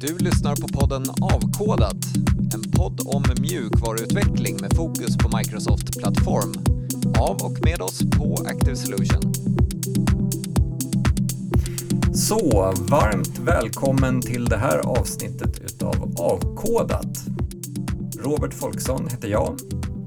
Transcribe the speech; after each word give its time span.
Du 0.00 0.18
lyssnar 0.18 0.56
på 0.56 0.68
podden 0.68 1.04
Avkodat, 1.20 1.96
en 2.54 2.72
podd 2.72 3.00
om 3.04 3.24
mjukvaruutveckling 3.40 4.56
med 4.60 4.76
fokus 4.76 5.16
på 5.16 5.36
Microsoft 5.36 5.98
Plattform. 5.98 6.54
Av 7.18 7.36
och 7.42 7.64
med 7.64 7.82
oss 7.82 8.02
på 8.18 8.34
Active 8.46 8.76
Solution. 8.76 9.32
Så, 12.14 12.72
varmt 12.78 13.38
välkommen 13.38 14.22
till 14.22 14.44
det 14.44 14.56
här 14.56 14.78
avsnittet 14.78 15.60
utav 15.60 16.14
Avkodat. 16.18 17.18
Robert 18.18 18.54
Folksson 18.54 19.08
heter 19.08 19.28
jag 19.28 19.58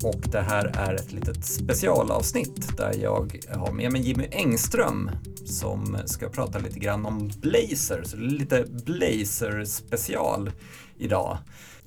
och 0.03 0.21
det 0.31 0.41
här 0.41 0.65
är 0.65 0.93
ett 0.95 1.13
litet 1.13 1.45
specialavsnitt 1.45 2.77
där 2.77 2.93
jag 3.01 3.37
har 3.55 3.71
med 3.71 3.91
mig 3.91 4.01
Jimmy 4.01 4.27
Engström 4.31 5.09
som 5.45 5.97
ska 6.05 6.29
prata 6.29 6.59
lite 6.59 6.79
grann 6.79 7.05
om 7.05 7.31
Blazer, 7.41 8.03
så 8.03 8.17
det 8.17 8.25
är 8.25 8.29
lite 8.29 8.65
Blazer 8.85 9.65
special 9.65 10.51
idag. 10.97 11.37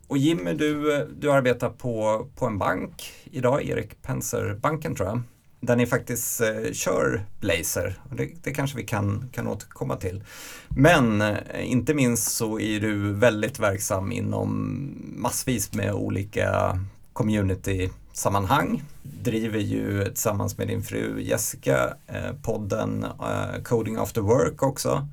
Och 0.06 0.18
Jimmy, 0.18 0.52
du, 0.52 1.08
du 1.18 1.32
arbetar 1.32 1.70
på, 1.70 2.26
på 2.36 2.46
en 2.46 2.58
bank 2.58 3.12
idag, 3.24 3.64
Erik 3.64 4.02
Penser 4.02 4.54
banken 4.54 4.94
tror 4.94 5.08
jag, 5.08 5.22
där 5.60 5.76
ni 5.76 5.86
faktiskt 5.86 6.40
eh, 6.40 6.72
kör 6.72 7.24
Blazer. 7.40 7.98
Det, 8.16 8.30
det 8.42 8.50
kanske 8.52 8.76
vi 8.76 8.84
kan, 8.84 9.28
kan 9.32 9.46
återkomma 9.46 9.96
till. 9.96 10.24
Men 10.68 11.20
eh, 11.20 11.36
inte 11.62 11.94
minst 11.94 12.32
så 12.32 12.60
är 12.60 12.80
du 12.80 13.12
väldigt 13.12 13.58
verksam 13.58 14.12
inom 14.12 14.90
massvis 15.16 15.74
med 15.74 15.92
olika 15.92 16.78
community 17.12 17.90
community-sammanhang. 18.14 18.82
Driver 19.02 19.58
ju 19.58 20.04
tillsammans 20.04 20.58
med 20.58 20.68
din 20.68 20.82
fru 20.82 21.20
Jessica 21.20 21.94
eh, 22.06 22.32
podden 22.42 23.04
eh, 23.04 23.62
Coding 23.62 23.96
After 23.96 24.20
Work 24.20 24.62
också. 24.62 25.08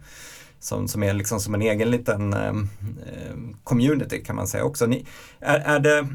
Som, 0.60 0.88
som 0.88 1.04
är 1.04 1.14
liksom 1.14 1.40
som 1.40 1.54
en 1.54 1.62
egen 1.62 1.92
liten 1.92 2.34
eh, 2.34 2.54
community 3.64 4.24
kan 4.24 4.36
man 4.36 4.48
säga 4.48 4.64
också. 4.64 4.86
Ni, 4.86 5.06
är, 5.40 5.60
är 5.60 5.80
det 5.80 6.08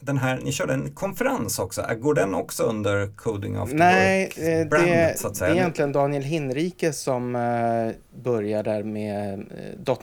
den 0.00 0.18
här, 0.18 0.40
ni 0.44 0.52
körde 0.52 0.74
en 0.74 0.90
konferens 0.90 1.58
också, 1.58 1.82
går 2.00 2.14
den 2.14 2.34
också 2.34 2.62
under 2.62 3.06
Coding 3.16 3.56
After 3.56 3.76
Nej, 3.76 4.24
Work? 4.24 4.36
Nej, 4.38 4.64
det, 4.72 5.38
det, 5.38 5.46
är 5.46 5.54
egentligen 5.54 5.92
Daniel 5.92 6.22
Hinrike 6.22 6.92
som 6.92 7.36
uh, 7.36 7.92
började 8.22 8.84
med 8.84 9.46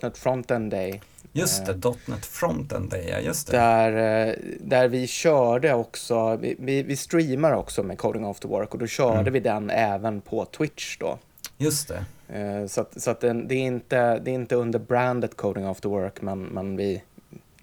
.NET 0.01 0.17
Frontend 0.17 0.71
Day 0.71 1.01
Just 1.33 1.65
det, 1.65 1.71
eh, 1.71 1.93
.NET 2.05 2.25
Frontend 2.25 2.93
ja 3.09 3.19
just 3.19 3.47
det. 3.47 3.57
Där, 3.57 4.27
eh, 4.27 4.35
där 4.59 4.87
vi 4.87 5.07
körde 5.07 5.73
också, 5.73 6.35
vi, 6.35 6.83
vi 6.83 6.95
streamar 6.95 7.51
också 7.51 7.83
med 7.83 7.97
Coding 7.97 8.25
After 8.25 8.47
Work 8.47 8.73
och 8.73 8.79
då 8.79 8.87
körde 8.87 9.19
mm. 9.19 9.33
vi 9.33 9.39
den 9.39 9.69
även 9.69 10.21
på 10.21 10.45
Twitch 10.45 10.97
då. 10.97 11.17
Just 11.57 11.87
det. 11.87 12.05
Eh, 12.39 12.67
så 12.67 12.81
att, 12.81 13.01
så 13.01 13.11
att 13.11 13.19
den, 13.19 13.47
det, 13.47 13.55
är 13.55 13.65
inte, 13.65 14.19
det 14.19 14.31
är 14.31 14.35
inte 14.35 14.55
under 14.55 14.79
brandet 14.79 15.37
Coding 15.37 15.65
After 15.65 15.89
Work 15.89 16.21
men, 16.21 16.43
men 16.43 16.75
vi, 16.75 17.03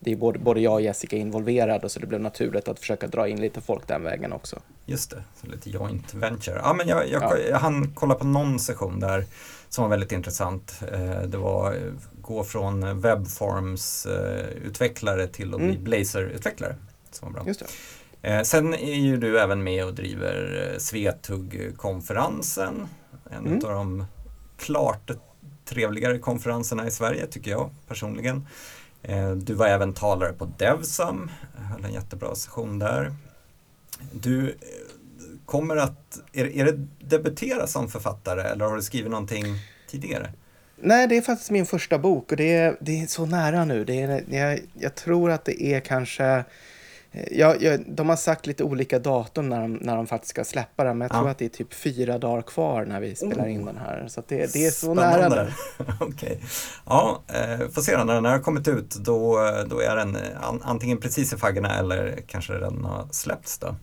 det 0.01 0.13
är 0.13 0.17
både, 0.17 0.39
både 0.39 0.61
jag 0.61 0.75
och 0.75 0.83
Jessica 0.83 1.17
involverade 1.17 1.89
så 1.89 2.01
det 2.01 2.07
blev 2.07 2.21
naturligt 2.21 2.69
att 2.69 2.79
försöka 2.79 3.07
dra 3.07 3.29
in 3.29 3.41
lite 3.41 3.61
folk 3.61 3.87
den 3.87 4.03
vägen 4.03 4.33
också. 4.33 4.59
Just 4.87 5.11
det, 5.11 5.23
så 5.41 5.47
lite 5.47 5.71
joint 5.71 6.15
venture. 6.15 6.61
Ja, 6.63 6.75
men 6.75 6.89
jag, 6.89 7.09
jag, 7.09 7.23
ja. 7.23 7.39
jag 7.39 7.59
hann 7.59 7.93
kolla 7.95 8.15
på 8.15 8.25
någon 8.27 8.59
session 8.59 9.01
där 9.01 9.25
som 9.69 9.83
var 9.83 9.89
väldigt 9.89 10.13
intressant. 10.13 10.81
Det 11.27 11.39
var 11.39 11.77
gå 12.29 12.45
från 12.45 13.01
webbforms-utvecklare 13.01 15.27
till 15.27 15.55
att 15.55 15.61
bli 15.61 15.71
mm. 15.71 15.85
Blazor-utvecklare. 15.85 16.75
Som 17.11 17.33
var 17.33 17.41
bra. 17.41 17.49
Just 17.49 17.61
det. 17.61 17.67
Eh, 18.23 18.43
sen 18.43 18.75
är 18.75 18.95
ju 18.95 19.17
du 19.17 19.41
även 19.41 19.63
med 19.63 19.85
och 19.85 19.95
driver 19.95 20.69
eh, 20.73 20.79
Svetug-konferensen. 20.79 22.89
En 23.31 23.47
mm. 23.47 23.65
av 23.65 23.71
de 23.71 24.05
klart 24.59 25.11
trevligare 25.65 26.19
konferenserna 26.19 26.87
i 26.87 26.91
Sverige 26.91 27.27
tycker 27.27 27.51
jag 27.51 27.71
personligen. 27.87 28.47
Eh, 29.03 29.31
du 29.31 29.55
var 29.55 29.67
även 29.67 29.95
talare 29.95 30.33
på 30.33 30.53
Devsam, 30.59 31.31
höll 31.55 31.85
en 31.85 31.93
jättebra 31.93 32.35
session 32.35 32.79
där. 32.79 33.15
Du 34.13 34.55
kommer 35.47 35.77
att, 35.77 36.21
är, 36.33 36.57
är 36.57 36.65
det 36.65 36.87
debutera 37.01 37.67
som 37.67 37.89
författare 37.89 38.43
eller 38.43 38.65
har 38.65 38.77
du 38.77 38.83
skrivit 38.83 39.11
någonting 39.11 39.45
tidigare? 39.91 40.33
Nej, 40.81 41.09
det 41.09 41.17
är 41.17 41.23
faktiskt 41.23 41.51
min 41.51 41.67
första 41.67 41.99
bok 41.99 42.31
och 42.31 42.37
det 42.37 42.55
är, 42.55 42.77
det 42.81 43.01
är 43.03 43.07
så 43.07 43.27
nära 43.27 43.65
nu. 43.65 43.85
Det 43.85 44.03
är, 44.03 44.25
jag, 44.31 44.61
jag 44.75 44.95
tror 44.95 45.31
att 45.31 45.45
det 45.45 45.63
är 45.63 45.81
kanske... 45.81 46.45
Ja, 47.31 47.55
ja, 47.61 47.79
de 47.87 48.09
har 48.09 48.17
sagt 48.17 48.47
lite 48.47 48.65
olika 48.65 48.99
datum 48.99 49.49
när 49.49 49.61
de, 49.61 49.73
när 49.73 49.97
de 49.97 50.07
faktiskt 50.07 50.31
ska 50.31 50.45
släppa 50.45 50.85
den, 50.85 50.99
men 50.99 51.09
jag 51.09 51.17
ja. 51.17 51.21
tror 51.21 51.31
att 51.31 51.39
det 51.39 51.45
är 51.45 51.49
typ 51.49 51.75
fyra 51.75 52.19
dagar 52.19 52.43
kvar 52.43 52.85
när 52.85 53.01
vi 53.01 53.15
spelar 53.15 53.45
oh. 53.45 53.53
in 53.53 53.65
den 53.65 53.77
här. 53.77 54.09
Så 54.09 54.23
det, 54.29 54.53
det 54.53 54.67
är 54.67 54.71
så 54.71 54.95
Spännande. 54.95 55.29
nära 55.29 55.45
nu. 55.45 55.85
Okej. 56.01 56.09
Okay. 56.09 56.37
Ja, 56.87 57.23
eh, 57.29 57.69
får 57.69 57.83
se. 57.83 58.05
När 58.05 58.15
den 58.15 58.25
har 58.25 58.39
kommit 58.39 58.69
ut, 58.69 58.91
då, 58.91 59.39
då 59.67 59.81
är 59.81 59.97
den 59.97 60.17
an, 60.41 60.63
antingen 60.65 60.99
precis 60.99 61.33
i 61.33 61.37
faggorna 61.37 61.79
eller 61.79 62.19
kanske 62.27 62.53
den 62.53 62.85
har 62.85 63.09
släppts 63.11 63.59
då. 63.59 63.77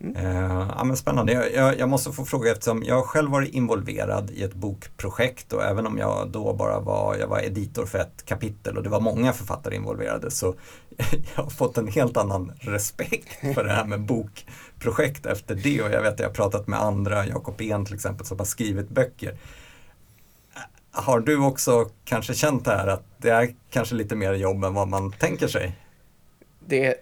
Mm. 0.00 0.16
Eh, 0.16 0.68
ja, 0.76 0.84
men 0.84 0.96
spännande. 0.96 1.32
Jag, 1.32 1.52
jag, 1.54 1.78
jag, 1.78 1.88
måste 1.88 2.12
få 2.12 2.24
fråga 2.24 2.52
eftersom 2.52 2.82
jag 2.82 3.04
själv 3.04 3.30
varit 3.30 3.54
involverad 3.54 4.30
i 4.30 4.42
ett 4.42 4.54
bokprojekt 4.54 5.52
och 5.52 5.64
även 5.64 5.86
om 5.86 5.98
jag 5.98 6.28
då 6.30 6.54
bara 6.54 6.80
var, 6.80 7.16
jag 7.16 7.26
var 7.26 7.40
editor 7.40 7.86
för 7.86 7.98
ett 7.98 8.24
kapitel 8.24 8.76
och 8.76 8.82
det 8.82 8.88
var 8.88 9.00
många 9.00 9.32
författare 9.32 9.76
involverade 9.76 10.30
så 10.30 10.54
jag 11.36 11.42
har 11.42 11.50
fått 11.50 11.78
en 11.78 11.88
helt 11.88 12.16
annan 12.16 12.52
respekt 12.58 13.54
för 13.54 13.64
det 13.64 13.72
här 13.72 13.84
med 13.84 14.00
bokprojekt 14.00 15.26
efter 15.26 15.54
det 15.54 15.82
och 15.82 15.90
jag 15.90 16.02
vet 16.02 16.12
att 16.12 16.20
jag 16.20 16.28
har 16.28 16.34
pratat 16.34 16.66
med 16.66 16.80
andra, 16.80 17.26
Jakob 17.26 17.60
En 17.60 17.84
till 17.84 17.94
exempel 17.94 18.26
som 18.26 18.38
har 18.38 18.44
skrivit 18.44 18.88
böcker. 18.88 19.36
Har 20.92 21.20
du 21.20 21.38
också 21.38 21.90
kanske 22.04 22.34
känt 22.34 22.64
det 22.64 22.70
här 22.70 22.86
att 22.86 23.04
det 23.18 23.30
är 23.30 23.54
kanske 23.70 23.94
lite 23.94 24.16
mer 24.16 24.32
jobb 24.32 24.64
än 24.64 24.74
vad 24.74 24.88
man 24.88 25.12
tänker 25.12 25.48
sig? 25.48 25.76
Det 26.66 26.94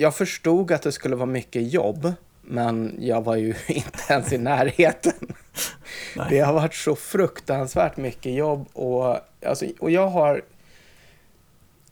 jag 0.00 0.14
förstod 0.14 0.72
att 0.72 0.82
det 0.82 0.92
skulle 0.92 1.16
vara 1.16 1.26
mycket 1.26 1.72
jobb, 1.72 2.12
men 2.42 2.96
jag 2.98 3.24
var 3.24 3.36
ju 3.36 3.54
inte 3.68 3.98
ens 4.08 4.32
i 4.32 4.38
närheten. 4.38 5.32
det 6.28 6.40
har 6.40 6.52
varit 6.52 6.74
så 6.74 6.96
fruktansvärt 6.96 7.96
mycket 7.96 8.34
jobb 8.34 8.68
och, 8.72 9.18
alltså, 9.46 9.66
och 9.78 9.90
jag 9.90 10.08
har... 10.08 10.42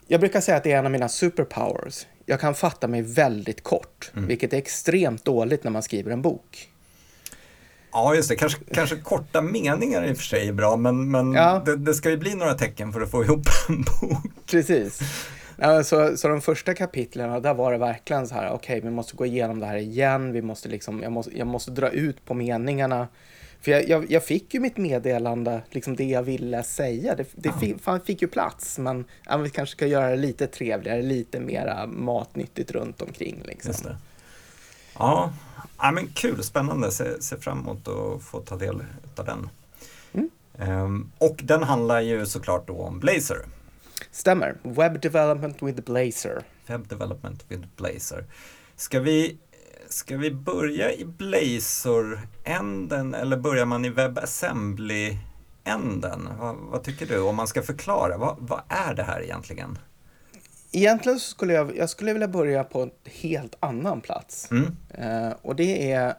Jag 0.06 0.20
brukar 0.20 0.40
säga 0.40 0.56
att 0.56 0.64
det 0.64 0.72
är 0.72 0.78
en 0.78 0.84
av 0.84 0.92
mina 0.92 1.08
superpowers. 1.08 2.06
Jag 2.26 2.40
kan 2.40 2.54
fatta 2.54 2.88
mig 2.88 3.02
väldigt 3.02 3.62
kort, 3.62 4.10
mm. 4.14 4.28
vilket 4.28 4.52
är 4.52 4.56
extremt 4.58 5.24
dåligt 5.24 5.64
när 5.64 5.70
man 5.70 5.82
skriver 5.82 6.12
en 6.12 6.22
bok. 6.22 6.68
Ja, 7.92 8.14
just 8.14 8.28
det. 8.28 8.36
Kanske, 8.36 8.60
kanske 8.74 8.96
korta 8.96 9.42
meningar 9.42 10.04
i 10.04 10.12
och 10.12 10.16
för 10.16 10.24
sig 10.24 10.48
är 10.48 10.52
bra, 10.52 10.76
men, 10.76 11.10
men 11.10 11.32
ja. 11.32 11.62
det, 11.66 11.76
det, 11.76 11.94
ska 11.94 12.10
ju 12.10 12.16
bli 12.16 12.34
några 12.34 12.54
tecken 12.54 12.92
för 12.92 13.00
att 13.00 13.10
få 13.10 13.24
ihop 13.24 13.46
en 13.68 13.82
bok. 13.82 14.32
Precis. 14.46 15.00
Så, 15.84 16.16
så 16.16 16.28
de 16.28 16.40
första 16.40 16.74
kapitlen, 16.74 17.42
där 17.42 17.54
var 17.54 17.72
det 17.72 17.78
verkligen 17.78 18.28
så 18.28 18.34
här, 18.34 18.50
okej, 18.50 18.78
okay, 18.78 18.90
vi 18.90 18.96
måste 18.96 19.16
gå 19.16 19.26
igenom 19.26 19.60
det 19.60 19.66
här 19.66 19.76
igen, 19.76 20.32
vi 20.32 20.42
måste 20.42 20.68
liksom, 20.68 21.02
jag 21.02 21.12
måste, 21.12 21.38
jag 21.38 21.46
måste 21.46 21.70
dra 21.70 21.88
ut 21.88 22.24
på 22.24 22.34
meningarna. 22.34 23.08
För 23.60 23.70
jag, 23.70 23.88
jag, 23.88 24.10
jag 24.10 24.24
fick 24.24 24.54
ju 24.54 24.60
mitt 24.60 24.76
meddelande, 24.76 25.62
liksom 25.70 25.96
det 25.96 26.04
jag 26.04 26.22
ville 26.22 26.62
säga, 26.62 27.14
det, 27.14 27.26
det 27.32 27.52
fick, 27.52 27.76
fick 28.04 28.22
ju 28.22 28.28
plats, 28.28 28.78
men 28.78 29.04
ja, 29.26 29.36
vi 29.36 29.50
kanske 29.50 29.76
ska 29.76 29.86
göra 29.86 30.10
det 30.10 30.16
lite 30.16 30.46
trevligare, 30.46 31.02
lite 31.02 31.40
mera 31.40 31.86
matnyttigt 31.86 32.70
runt 32.70 33.02
omkring. 33.02 33.42
Liksom. 33.44 33.70
Just 33.70 33.84
det. 33.84 33.96
Ja, 34.98 35.32
ja 35.78 35.90
men 35.90 36.06
kul, 36.06 36.42
spännande, 36.42 36.90
se, 36.90 37.22
se 37.22 37.36
fram 37.36 37.58
emot 37.58 37.88
att 37.88 38.22
få 38.22 38.40
ta 38.40 38.56
del 38.56 38.82
av 39.16 39.24
den. 39.24 39.48
Mm. 40.12 40.30
Um, 40.82 41.12
och 41.18 41.40
den 41.44 41.62
handlar 41.62 42.00
ju 42.00 42.26
såklart 42.26 42.66
då 42.66 42.82
om 42.82 43.00
Blazer. 43.00 43.38
Stämmer. 44.10 44.56
Web 44.62 45.00
Development 45.00 45.62
with 45.62 45.82
Blazor. 45.82 46.42
Web 46.66 46.88
Development 46.88 47.44
with 47.48 47.62
Blazor. 47.76 48.24
Ska 48.76 49.00
vi, 49.00 49.38
ska 49.88 50.16
vi 50.16 50.30
börja 50.30 50.92
i 50.92 51.04
Blazor-änden 51.04 53.14
eller 53.14 53.36
börjar 53.36 53.66
man 53.66 53.84
i 53.84 53.90
WebAssembly-änden? 53.90 56.28
Vad, 56.38 56.56
vad, 56.56 56.82
tycker 56.82 57.06
du? 57.06 57.20
Om 57.20 57.36
man 57.36 57.46
ska 57.46 57.62
förklara, 57.62 58.18
vad, 58.18 58.36
vad 58.40 58.62
är 58.68 58.94
det 58.94 59.02
här 59.02 59.22
egentligen? 59.22 59.78
Egentligen 60.72 61.20
skulle 61.20 61.52
jag, 61.52 61.76
jag 61.76 61.90
skulle 61.90 62.12
vilja 62.12 62.28
börja 62.28 62.64
på 62.64 62.82
en 62.82 62.90
helt 63.04 63.56
annan 63.60 64.00
plats. 64.00 64.50
Mm. 64.50 64.76
Uh, 64.98 65.32
och 65.42 65.56
det 65.56 65.92
är 65.92 66.14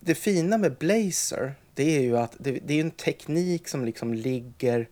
det 0.00 0.14
fina 0.14 0.58
med 0.58 0.76
Blazor, 0.76 1.54
det 1.74 1.96
är 1.96 2.00
ju 2.00 2.18
att 2.18 2.36
det, 2.38 2.50
det 2.50 2.74
är 2.74 2.80
en 2.80 2.90
teknik 2.90 3.68
som 3.68 3.84
liksom 3.84 4.14
ligger 4.14 4.88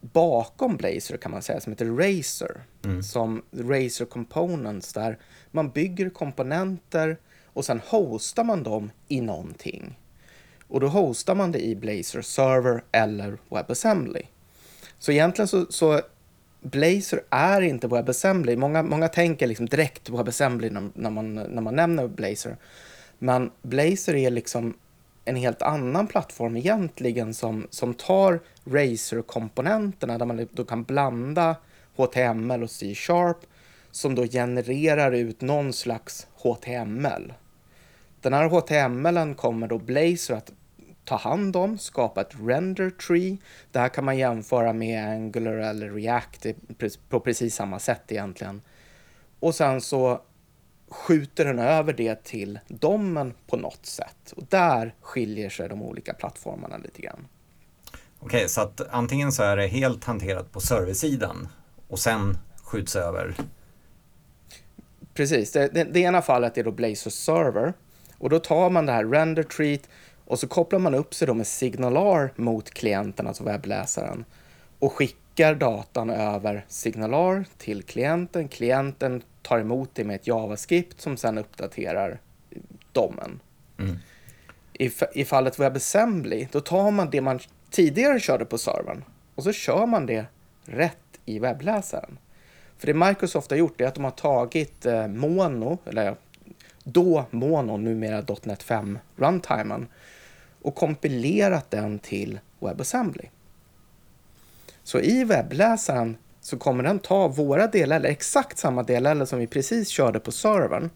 bakom 0.00 0.76
Blazor 0.76 1.16
kan 1.16 1.30
man 1.30 1.42
säga 1.42 1.60
som 1.60 1.72
heter 1.72 1.86
Razer. 1.86 2.62
Mm. 2.84 3.02
Som 3.02 3.42
Razer 3.52 4.04
Components 4.04 4.92
där 4.92 5.18
man 5.50 5.70
bygger 5.70 6.10
komponenter 6.10 7.16
och 7.52 7.64
sen 7.64 7.80
hostar 7.86 8.44
man 8.44 8.62
dem 8.62 8.90
i 9.08 9.20
någonting. 9.20 9.98
Och 10.68 10.80
då 10.80 10.88
hostar 10.88 11.34
man 11.34 11.52
det 11.52 11.66
i 11.66 11.76
Blazor 11.76 12.22
Server 12.22 12.84
eller 12.92 13.38
WebAssembly. 13.48 14.22
Så 14.98 15.12
egentligen 15.12 15.48
så, 15.48 15.66
så 15.70 16.00
Blazor 16.60 17.20
är 17.30 17.60
inte 17.60 17.88
WebAssembly. 17.88 18.56
Många, 18.56 18.82
många 18.82 19.08
tänker 19.08 19.46
liksom 19.46 19.66
direkt 19.66 20.08
WebAssembly 20.08 20.70
när, 20.70 20.90
när, 20.94 21.10
man, 21.10 21.34
när 21.34 21.62
man 21.62 21.76
nämner 21.76 22.08
Blazor. 22.08 22.56
Men 23.18 23.50
Blazor 23.62 24.16
är 24.16 24.30
liksom 24.30 24.74
en 25.24 25.36
helt 25.36 25.62
annan 25.62 26.06
plattform 26.06 26.56
egentligen 26.56 27.34
som, 27.34 27.66
som 27.70 27.94
tar 27.94 28.40
Razer-komponenterna 28.64 30.18
där 30.18 30.26
man 30.26 30.48
då 30.52 30.64
kan 30.64 30.84
blanda 30.84 31.56
HTML 31.96 32.62
och 32.62 32.70
C-sharp 32.70 33.36
som 33.90 34.14
då 34.14 34.26
genererar 34.26 35.12
ut 35.12 35.40
någon 35.40 35.72
slags 35.72 36.26
HTML. 36.34 37.32
Den 38.20 38.32
här 38.32 38.48
HTML 38.48 39.34
kommer 39.34 39.66
då 39.66 39.78
Blazor 39.78 40.36
att 40.36 40.52
ta 41.04 41.16
hand 41.16 41.56
om, 41.56 41.78
skapa 41.78 42.20
ett 42.20 42.34
render 42.40 42.90
tree. 42.90 43.36
Det 43.72 43.78
här 43.78 43.88
kan 43.88 44.04
man 44.04 44.18
jämföra 44.18 44.72
med 44.72 45.08
Angular 45.08 45.52
eller 45.52 45.90
React 45.90 46.46
på 47.08 47.20
precis 47.20 47.54
samma 47.54 47.78
sätt 47.78 48.12
egentligen. 48.12 48.62
Och 49.40 49.54
sen 49.54 49.80
så 49.80 50.20
skjuter 50.90 51.44
den 51.44 51.58
över 51.58 51.92
det 51.92 52.24
till 52.24 52.58
domen 52.68 53.34
på 53.46 53.56
något 53.56 53.86
sätt. 53.86 54.32
Och 54.36 54.42
där 54.48 54.94
skiljer 55.00 55.50
sig 55.50 55.68
de 55.68 55.82
olika 55.82 56.14
plattformarna 56.14 56.76
lite 56.76 57.02
grann. 57.02 57.26
Okej, 58.18 58.38
okay, 58.38 58.48
så 58.48 58.60
att 58.60 58.80
antingen 58.90 59.32
så 59.32 59.42
är 59.42 59.56
det 59.56 59.66
helt 59.66 60.04
hanterat 60.04 60.52
på 60.52 60.60
serversidan 60.60 61.48
och 61.88 61.98
sen 61.98 62.38
skjuts 62.64 62.96
över? 62.96 63.34
Precis, 65.14 65.52
det, 65.52 65.68
det, 65.68 65.84
det 65.84 66.00
ena 66.00 66.22
fallet 66.22 66.58
är 66.58 66.64
då 66.64 66.70
Blazor 66.70 67.10
Server 67.10 67.72
och 68.18 68.30
då 68.30 68.38
tar 68.38 68.70
man 68.70 68.86
det 68.86 68.92
här 68.92 69.04
render 69.04 69.42
treat 69.42 69.88
och 70.24 70.38
så 70.38 70.48
kopplar 70.48 70.78
man 70.78 70.94
upp 70.94 71.14
sig 71.14 71.26
då 71.26 71.34
med 71.34 71.46
Signalar 71.46 72.32
mot 72.36 72.70
klienten, 72.70 73.26
alltså 73.26 73.44
webbläsaren 73.44 74.24
och 74.78 74.92
skickar 74.92 75.29
datan 75.34 76.10
över 76.10 76.64
Signalar 76.68 77.44
till 77.58 77.82
klienten. 77.82 78.48
Klienten 78.48 79.22
tar 79.42 79.58
emot 79.58 79.90
det 79.92 80.04
med 80.04 80.16
ett 80.16 80.26
JavaScript 80.26 81.00
som 81.00 81.16
sedan 81.16 81.38
uppdaterar 81.38 82.20
domen. 82.92 83.40
Mm. 83.78 83.96
I, 84.72 84.90
I 85.14 85.24
fallet 85.24 85.58
WebAssembly, 85.58 86.48
då 86.52 86.60
tar 86.60 86.90
man 86.90 87.10
det 87.10 87.20
man 87.20 87.38
tidigare 87.70 88.20
körde 88.20 88.44
på 88.44 88.58
servern 88.58 89.04
och 89.34 89.44
så 89.44 89.52
kör 89.52 89.86
man 89.86 90.06
det 90.06 90.24
rätt 90.64 91.20
i 91.24 91.38
webbläsaren. 91.38 92.18
För 92.78 92.86
det 92.86 92.94
Microsoft 92.94 93.50
har 93.50 93.58
gjort 93.58 93.80
är 93.80 93.86
att 93.86 93.94
de 93.94 94.04
har 94.04 94.10
tagit 94.10 94.86
eh, 94.86 95.06
Mono, 95.06 95.78
eller 95.86 96.16
då 96.84 97.24
Mono, 97.30 97.76
numera 97.76 98.24
.NET 98.42 98.62
5 98.62 98.98
runtimen 99.16 99.88
och 100.62 100.74
kompilerat 100.74 101.70
den 101.70 101.98
till 101.98 102.38
WebAssembly. 102.58 103.24
Så 104.90 105.00
i 105.00 105.24
webbläsaren 105.24 106.16
så 106.40 106.58
kommer 106.58 106.84
den 106.84 106.98
ta 106.98 107.28
våra 107.28 107.66
delar, 107.66 107.96
eller 107.96 108.08
exakt 108.08 108.58
samma 108.58 108.82
delar 108.82 109.24
som 109.24 109.38
vi 109.38 109.46
precis 109.46 109.88
körde 109.88 110.20
på 110.20 110.32
servern, 110.32 110.90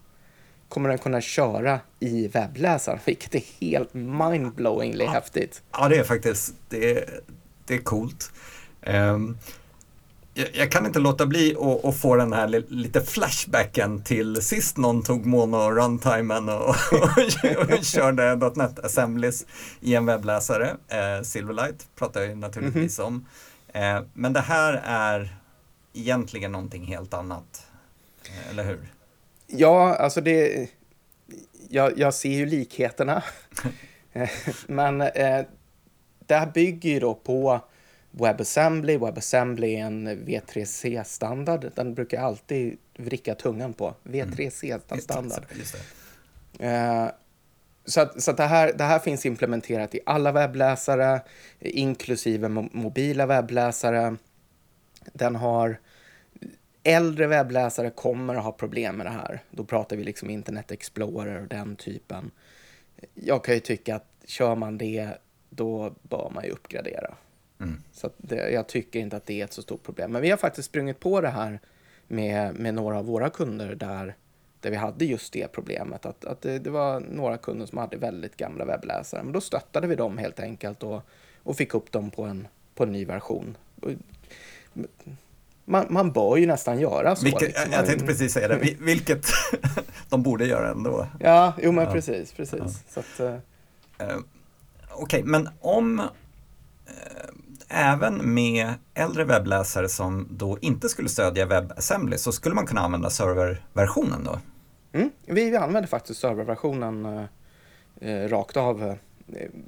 kommer 0.69 0.89
den 0.89 0.97
kunna 0.97 1.21
köra 1.21 1.79
i 1.99 2.27
webbläsaren, 2.27 2.99
vilket 3.05 3.35
är 3.35 3.43
helt 3.59 3.93
mindblowingly 3.93 5.03
ja. 5.03 5.11
häftigt. 5.11 5.61
Ja, 5.71 5.89
det 5.89 5.95
är 5.97 6.03
faktiskt, 6.03 6.53
det 6.69 6.91
är, 6.91 7.19
det 7.65 7.73
är 7.73 7.77
coolt. 7.77 8.31
Um, 8.87 9.37
jag, 10.33 10.47
jag, 10.53 10.71
kan 10.71 10.85
inte 10.85 10.99
låta 10.99 11.25
bli 11.25 11.55
att, 11.55 11.85
att 11.85 11.97
få 11.97 12.15
den 12.15 12.33
här 12.33 12.47
lite 12.67 13.01
flashbacken 13.01 14.03
till 14.03 14.41
sist 14.41 14.77
någon 14.77 15.03
tog 15.03 15.25
mono 15.25 15.71
runtimen 15.71 16.49
och, 16.49 16.69
och, 16.91 17.77
och 17.77 17.83
körde 17.83 18.51
.NET 18.55 18.79
Assemblies 18.79 19.45
i 19.81 19.95
en 19.95 20.05
webbläsare. 20.05 20.75
Eh, 20.87 21.23
Silverlight 21.23 21.87
pratar 21.95 22.21
jag 22.21 22.37
naturligtvis 22.37 22.99
mm 22.99 23.11
-hmm. 23.11 23.15
om. 23.15 23.25
Eh, 23.75 24.01
men 24.13 24.33
det 24.33 24.41
här 24.41 24.81
är 24.85 25.37
egentligen 25.93 26.51
någonting 26.51 26.85
helt 26.85 27.13
annat, 27.13 27.67
eh, 28.25 28.49
eller 28.49 28.63
hur? 28.63 28.79
Ja, 29.47 29.95
alltså 29.95 30.21
det... 30.21 30.69
Jag, 31.69 31.99
jag 31.99 32.13
ser 32.13 32.29
ju 32.29 32.45
likheterna. 32.45 33.23
men 34.67 35.01
eh, 35.01 35.45
det 36.19 36.35
här 36.35 36.51
bygger 36.51 36.89
ju 36.89 36.99
då 36.99 37.13
på 37.13 37.61
WebAssembly. 38.11 38.97
WebAssembly 38.97 39.75
är 39.75 39.85
en 39.85 40.07
V3C-standard. 40.07 41.71
Den 41.75 41.93
brukar 41.93 42.17
jag 42.17 42.25
alltid 42.25 42.77
vricka 42.97 43.35
tungan 43.35 43.73
på. 43.73 43.95
V3C-standard. 44.03 45.45
Mm. 46.59 47.03
Uh, 47.03 47.11
så 47.85 48.01
att, 48.01 48.23
så 48.23 48.31
att 48.31 48.37
det, 48.37 48.43
här, 48.43 48.73
det 48.73 48.83
här 48.83 48.99
finns 48.99 49.25
implementerat 49.25 49.95
i 49.95 49.99
alla 50.05 50.31
webbläsare, 50.31 51.21
inklusive 51.59 52.49
mo 52.49 52.69
mobila 52.71 53.25
webbläsare. 53.25 54.15
Den 55.13 55.35
har... 55.35 55.79
Äldre 56.83 57.27
webbläsare 57.27 57.89
kommer 57.89 58.35
att 58.35 58.43
ha 58.43 58.51
problem 58.51 58.95
med 58.95 59.05
det 59.05 59.11
här. 59.11 59.43
Då 59.51 59.63
pratar 59.63 59.95
vi 59.95 60.03
liksom 60.03 60.29
Internet 60.29 60.71
Explorer 60.71 61.41
och 61.41 61.47
den 61.47 61.75
typen. 61.75 62.31
Jag 63.13 63.43
kan 63.43 63.53
ju 63.53 63.59
tycka 63.59 63.95
att 63.95 64.07
kör 64.25 64.55
man 64.55 64.77
det, 64.77 65.09
då 65.49 65.95
bör 66.01 66.31
man 66.33 66.43
ju 66.43 66.49
uppgradera. 66.49 67.15
Mm. 67.59 67.81
Så 67.91 68.09
det, 68.17 68.49
jag 68.49 68.67
tycker 68.67 68.99
inte 68.99 69.17
att 69.17 69.25
det 69.25 69.41
är 69.41 69.45
ett 69.45 69.53
så 69.53 69.61
stort 69.61 69.83
problem. 69.83 70.11
Men 70.11 70.21
vi 70.21 70.29
har 70.29 70.37
faktiskt 70.37 70.69
sprungit 70.69 70.99
på 70.99 71.21
det 71.21 71.29
här 71.29 71.59
med, 72.07 72.55
med 72.55 72.73
några 72.73 72.99
av 72.99 73.05
våra 73.05 73.29
kunder 73.29 73.75
där, 73.75 74.15
där 74.65 74.71
vi 74.71 74.77
hade 74.77 75.05
just 75.05 75.33
det 75.33 75.47
problemet. 75.47 76.05
Att, 76.05 76.25
att 76.25 76.41
det, 76.41 76.59
det, 76.59 76.69
var 76.69 76.99
några 76.99 77.37
kunder 77.37 77.65
som 77.65 77.77
hade 77.77 77.97
väldigt 77.97 78.37
gamla 78.37 78.65
webbläsare. 78.65 79.23
Men 79.23 79.33
då 79.33 79.41
stöttade 79.41 79.87
vi 79.87 79.95
dem 79.95 80.17
helt 80.17 80.39
enkelt 80.39 80.83
och, 80.83 81.01
och 81.43 81.57
fick 81.57 81.73
upp 81.73 81.91
dem 81.91 82.11
på 82.11 82.23
en, 82.23 82.47
på 82.75 82.83
en 82.83 82.91
ny 82.91 83.05
version. 83.05 83.57
Man, 85.65 85.85
man 85.89 86.11
bör 86.11 86.37
ju 86.37 86.45
nästan 86.45 86.79
göra 86.79 87.15
så. 87.15 87.25
Vilket, 87.25 87.41
liksom. 87.41 87.71
Jag 87.71 87.85
tänkte 87.85 88.05
precis 88.05 88.33
säga 88.33 88.47
det, 88.47 88.75
vilket 88.79 89.27
de 90.09 90.23
borde 90.23 90.45
göra 90.45 90.71
ändå. 90.71 91.07
Ja, 91.19 91.53
jo 91.61 91.71
men 91.71 91.85
ja. 91.85 91.91
precis, 91.91 92.33
precis. 92.33 92.83
Ja. 93.17 93.25
Uh, 93.25 93.37
Okej, 93.99 94.19
okay, 94.95 95.23
men 95.23 95.49
om 95.61 95.99
uh, 95.99 96.05
även 97.67 98.33
med 98.33 98.73
äldre 98.93 99.23
webbläsare 99.23 99.89
som 99.89 100.27
då 100.31 100.57
inte 100.61 100.89
skulle 100.89 101.09
stödja 101.09 101.45
WebAssembly 101.45 102.17
så 102.17 102.31
skulle 102.31 102.55
man 102.55 102.65
kunna 102.65 102.81
använda 102.81 103.09
serverversionen 103.09 104.23
då? 104.23 104.39
Mm, 104.95 105.11
vi, 105.25 105.49
vi 105.49 105.57
använder 105.57 105.87
faktiskt 105.87 106.19
serverversionen 106.19 107.05
eh, 107.05 107.23
eh 108.09 108.29
rakt 108.29 108.57
av. 108.57 108.97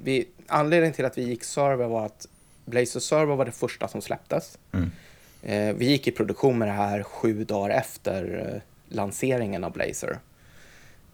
Vi, 0.02 0.28
anledningen 0.46 0.94
till 0.94 1.04
att 1.04 1.18
vi 1.18 1.22
gick 1.22 1.44
server 1.44 1.86
var 1.86 2.06
att 2.06 2.26
Blazor 2.64 3.00
Server 3.00 3.36
var 3.36 3.44
det 3.44 3.52
första 3.52 3.88
som 3.88 4.00
släpptes. 4.00 4.58
Mm. 4.72 4.90
Eh, 5.42 5.76
vi 5.76 5.86
gick 5.86 6.06
i 6.06 6.10
produktion 6.10 6.58
med 6.58 6.68
det 6.68 6.72
här 6.72 7.02
sju 7.02 7.44
dagar 7.44 7.70
efter 7.70 8.52
eh, 8.54 8.62
lanseringen 8.94 9.64
av 9.64 9.72
Blazor. 9.72 10.18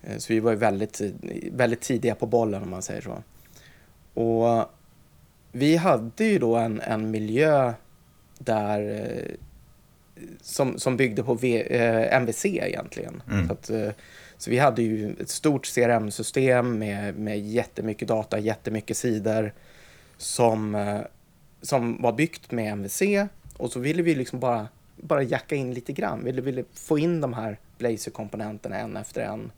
Eh, 0.02 0.19
så 0.19 0.32
vi 0.32 0.40
var 0.40 0.55
väldigt, 0.55 1.00
väldigt 1.52 1.81
tidiga 1.81 2.14
på 2.14 2.26
bollen 2.26 2.62
om 2.62 2.70
man 2.70 2.82
säger 2.82 3.00
så. 3.00 3.22
Och 4.20 4.69
vi 5.52 5.76
hade 5.76 6.25
ju 6.25 6.38
då 6.38 6.56
en, 6.56 6.81
en 6.81 7.11
miljö 7.11 7.73
där 8.38 8.80
eh, 8.80 9.35
som, 10.40 10.78
som 10.78 10.97
byggde 10.97 11.23
på 11.23 11.35
v, 11.35 11.62
eh, 11.62 12.16
MVC 12.16 12.44
egentligen. 12.44 13.23
Mm. 13.30 13.47
Så, 13.47 13.52
att, 13.52 13.71
eh, 13.71 13.90
så 14.38 14.50
vi 14.50 14.59
hade 14.59 14.83
ju 14.83 15.16
ett 15.21 15.28
stort 15.28 15.66
CRM-system 15.66 16.78
med, 16.78 17.18
med 17.18 17.40
jättemycket 17.40 18.09
data, 18.09 18.38
jättemycket 18.38 18.97
sidor 18.97 19.52
som, 20.16 20.75
eh, 20.75 21.00
som 21.62 22.02
var 22.02 22.12
byggt 22.12 22.50
med 22.50 22.73
MVC 22.73 23.02
och 23.56 23.73
så 23.73 23.80
ville 23.80 24.02
vi 24.02 24.14
liksom 24.14 24.40
bara, 24.40 24.68
bara 24.97 25.23
jacka 25.23 25.54
in 25.54 25.75
lite 25.75 25.92
grann. 25.92 26.18
Vi 26.18 26.30
ville, 26.30 26.42
ville 26.42 26.64
få 26.75 26.99
in 26.99 27.21
de 27.21 27.33
här 27.33 27.59
Blazor-komponenterna 27.78 28.76
en 28.76 28.97
efter 28.97 29.21
en. 29.21 29.52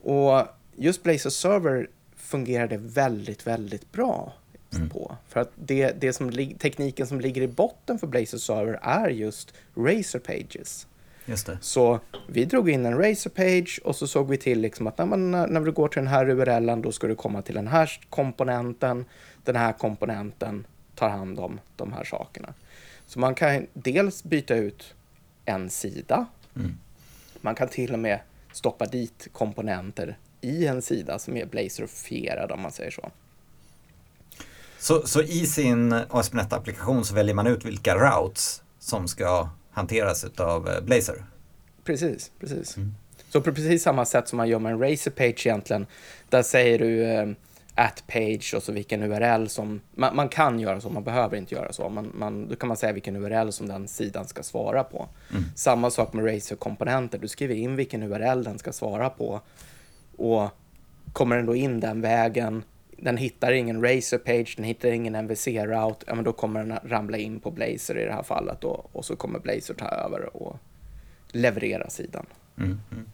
Och 0.00 0.46
just 0.76 1.02
Blazor 1.02 1.30
Server 1.30 1.88
fungerade 2.16 2.76
väldigt, 2.76 3.46
väldigt 3.46 3.92
bra 3.92 4.32
mm. 4.76 4.88
på. 4.88 5.16
För 5.28 5.40
att 5.40 5.50
det, 5.54 6.00
det 6.00 6.12
som, 6.12 6.32
tekniken 6.58 7.06
som 7.06 7.20
ligger 7.20 7.42
i 7.42 7.48
botten 7.48 7.98
för 7.98 8.06
Blazor 8.06 8.38
Server 8.38 8.78
är 8.82 9.08
just 9.08 9.54
Razer 9.74 10.18
Pages. 10.18 10.86
Just 11.24 11.46
det. 11.46 11.58
Så 11.60 12.00
vi 12.26 12.44
drog 12.44 12.70
in 12.70 12.86
en 12.86 12.98
Razer 12.98 13.30
Page 13.30 13.80
och 13.84 13.96
så 13.96 14.06
såg 14.06 14.28
vi 14.28 14.36
till 14.36 14.60
liksom 14.60 14.86
att 14.86 14.98
när, 14.98 15.06
man, 15.06 15.30
när 15.30 15.60
du 15.60 15.72
går 15.72 15.88
till 15.88 16.00
den 16.00 16.08
här 16.08 16.30
URLen 16.30 16.82
då 16.82 16.92
ska 16.92 17.06
du 17.06 17.14
komma 17.14 17.42
till 17.42 17.54
den 17.54 17.68
här 17.68 18.00
komponenten. 18.10 19.04
Den 19.44 19.56
här 19.56 19.72
komponenten 19.72 20.66
tar 20.94 21.08
hand 21.08 21.38
om 21.38 21.60
de 21.76 21.92
här 21.92 22.04
sakerna. 22.04 22.54
Så 23.06 23.18
man 23.18 23.34
kan 23.34 23.66
dels 23.72 24.24
byta 24.24 24.54
ut 24.54 24.94
en 25.44 25.70
sida. 25.70 26.26
Mm. 26.56 26.78
Man 27.40 27.54
kan 27.54 27.68
till 27.68 27.92
och 27.92 27.98
med 27.98 28.20
stoppa 28.52 28.86
dit 28.86 29.28
komponenter 29.32 30.16
i 30.40 30.66
en 30.66 30.82
sida 30.82 31.18
som 31.18 31.36
är 31.36 31.46
blazerifierad 31.46 32.52
om 32.52 32.60
man 32.60 32.72
säger 32.72 32.90
så. 32.90 33.10
Så, 34.78 35.06
så 35.06 35.22
i 35.22 35.46
sin 35.46 35.92
ASP.NET-applikation 35.92 37.04
så 37.04 37.14
väljer 37.14 37.34
man 37.34 37.46
ut 37.46 37.64
vilka 37.64 37.94
routes 37.94 38.62
som 38.78 39.08
ska 39.08 39.48
hanteras 39.70 40.24
av 40.36 40.68
eh, 40.68 40.80
Blazor? 40.80 41.24
Precis, 41.84 42.30
precis. 42.40 42.76
Mm. 42.76 42.94
Så 43.28 43.40
på 43.40 43.52
precis 43.52 43.82
samma 43.82 44.04
sätt 44.04 44.28
som 44.28 44.36
man 44.36 44.48
gör 44.48 44.58
med 44.58 44.72
en 44.72 44.78
Razer 44.78 45.10
page 45.10 45.46
egentligen, 45.46 45.86
där 46.28 46.42
säger 46.42 46.78
du 46.78 47.04
eh, 47.04 47.28
at 47.74 48.04
page 48.06 48.54
och 48.56 48.62
så 48.62 48.72
vilken 48.72 49.02
URL 49.02 49.46
som, 49.46 49.80
man, 49.94 50.16
man, 50.16 50.28
kan 50.28 50.60
göra 50.60 50.80
så, 50.80 50.90
man 50.90 51.04
behöver 51.04 51.36
inte 51.36 51.54
göra 51.54 51.72
så, 51.72 51.88
man, 51.88 52.12
man, 52.14 52.48
då 52.48 52.56
kan 52.56 52.68
man 52.68 52.76
säga 52.76 52.92
vilken 52.92 53.16
URL 53.16 53.50
som 53.50 53.68
den 53.68 53.88
sidan 53.88 54.28
ska 54.28 54.42
svara 54.42 54.84
på. 54.84 55.08
Mm. 55.30 55.44
Samma 55.54 55.90
sak 55.90 56.12
med 56.12 56.26
Razer-komponenter, 56.26 57.18
du 57.18 57.28
skriver 57.28 57.54
in 57.54 57.76
vilken 57.76 58.02
URL 58.02 58.44
den 58.44 58.58
ska 58.58 58.72
svara 58.72 59.10
på 59.10 59.40
och 60.16 60.48
kommer 61.12 61.36
den 61.36 61.46
då 61.46 61.54
in 61.54 61.80
den 61.80 62.00
vägen 62.00 62.62
den 62.98 63.16
hittar 63.16 63.52
ingen 63.52 63.82
Razer 63.82 64.18
page, 64.18 64.54
den 64.56 64.64
hittar 64.64 64.88
ingen 64.88 65.14
MVC-route, 65.14 66.04
ja 66.06 66.14
men 66.14 66.24
då 66.24 66.32
kommer 66.32 66.64
den 66.64 66.78
ramla 66.84 67.18
in 67.18 67.40
på 67.40 67.50
Blazer 67.50 67.98
i 67.98 68.04
det 68.04 68.12
här 68.12 68.22
fallet 68.22 68.60
då, 68.60 68.86
och 68.92 69.04
så 69.04 69.16
kommer 69.16 69.38
Blazer 69.38 69.74
ta 69.74 69.86
över 69.86 70.36
och 70.36 70.56
leverera 71.28 71.90
sidan. 71.90 72.26
Mm, 72.58 72.80
mm. 72.92 73.06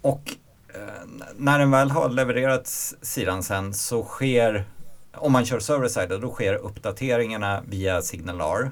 Och 0.00 0.36
eh, 0.74 1.24
när 1.36 1.58
den 1.58 1.70
väl 1.70 1.90
har 1.90 2.08
levererat 2.08 2.66
sidan 3.02 3.42
sen 3.42 3.74
så 3.74 4.04
sker, 4.04 4.64
om 5.12 5.32
man 5.32 5.44
kör 5.44 5.60
server-side, 5.60 6.20
då 6.20 6.30
sker 6.30 6.54
uppdateringarna 6.54 7.62
via 7.68 8.02
Signalar. 8.02 8.70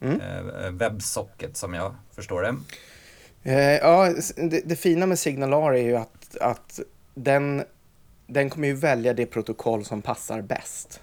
Mm. 0.00 0.20
Eh, 0.20 0.70
Websocket 0.70 1.56
som 1.56 1.74
jag 1.74 1.94
förstår 2.14 2.42
det. 2.42 2.56
Eh, 3.42 3.76
ja, 3.76 4.14
det, 4.36 4.60
det, 4.64 4.76
fina 4.76 5.06
med 5.06 5.18
Signalar 5.18 5.72
är 5.72 5.82
ju 5.82 5.96
att, 5.96 6.36
att 6.40 6.80
den, 7.14 7.64
den 8.28 8.50
kommer 8.50 8.68
ju 8.68 8.74
välja 8.74 9.14
det 9.14 9.26
protokoll 9.26 9.84
som 9.84 10.02
passar 10.02 10.42
bäst. 10.42 11.00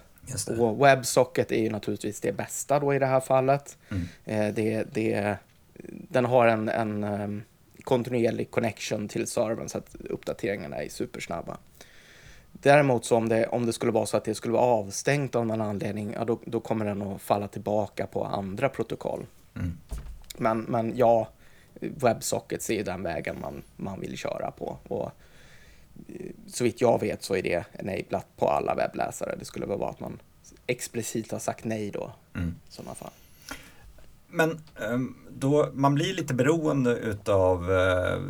Och 0.58 0.86
WebSocket 0.86 1.52
är 1.52 1.62
ju 1.62 1.70
naturligtvis 1.70 2.20
det 2.20 2.32
bästa 2.32 2.80
då 2.80 2.94
i 2.94 2.98
det 2.98 3.06
här 3.06 3.20
fallet. 3.20 3.78
Mm. 3.90 4.04
Eh, 4.24 4.54
det, 4.54 4.84
det, 4.92 5.36
den 5.88 6.24
har 6.24 6.46
en, 6.46 6.68
en 6.68 7.04
um, 7.04 7.42
kontinuerlig 7.82 8.50
connection 8.50 9.08
till 9.08 9.26
servern 9.26 9.68
så 9.68 9.78
att 9.78 9.96
uppdateringarna 10.10 10.76
är 10.76 10.88
supersnabba. 10.88 11.58
Däremot 12.52 13.04
så 13.04 13.16
om 13.16 13.28
det, 13.28 13.46
om 13.46 13.66
det 13.66 13.72
skulle 13.72 13.92
vara 13.92 14.06
så 14.06 14.16
att 14.16 14.24
det 14.24 14.34
skulle 14.34 14.52
vara 14.54 14.64
avstängt 14.64 15.34
av 15.34 15.46
någon 15.46 15.60
anledning, 15.60 16.12
ja, 16.12 16.24
då, 16.24 16.38
då 16.44 16.60
kommer 16.60 16.84
den 16.84 17.02
att 17.02 17.22
falla 17.22 17.48
tillbaka 17.48 18.06
på 18.06 18.24
andra 18.24 18.68
protokoll. 18.68 19.26
Mm. 19.54 19.78
Men, 20.36 20.60
men 20.60 20.96
ja, 20.96 21.28
WebSockets 21.80 22.70
är 22.70 22.84
den 22.84 23.02
vägen 23.02 23.36
man, 23.40 23.62
man 23.76 24.00
vill 24.00 24.16
köra 24.16 24.50
på. 24.50 24.78
Och 24.88 25.10
så 26.46 26.64
vitt 26.64 26.80
jag 26.80 27.00
vet 27.00 27.22
så 27.22 27.36
är 27.36 27.42
det 27.42 27.64
enablat 27.72 28.26
på 28.36 28.48
alla 28.48 28.74
webbläsare. 28.74 29.36
Det 29.38 29.44
skulle 29.44 29.66
väl 29.66 29.78
vara 29.78 29.90
att 29.90 30.00
man 30.00 30.18
explicit 30.66 31.32
har 31.32 31.38
sagt 31.38 31.64
nej 31.64 31.90
då. 31.90 32.12
Mm. 32.34 32.54
I 32.68 32.72
sådana 32.72 32.94
fall. 32.94 33.10
Men 34.28 34.60
ehm, 34.80 35.16
då, 35.30 35.70
man 35.74 35.94
blir 35.94 36.14
lite 36.14 36.34
beroende 36.34 36.90
utav 36.96 37.72
eh, 37.72 38.20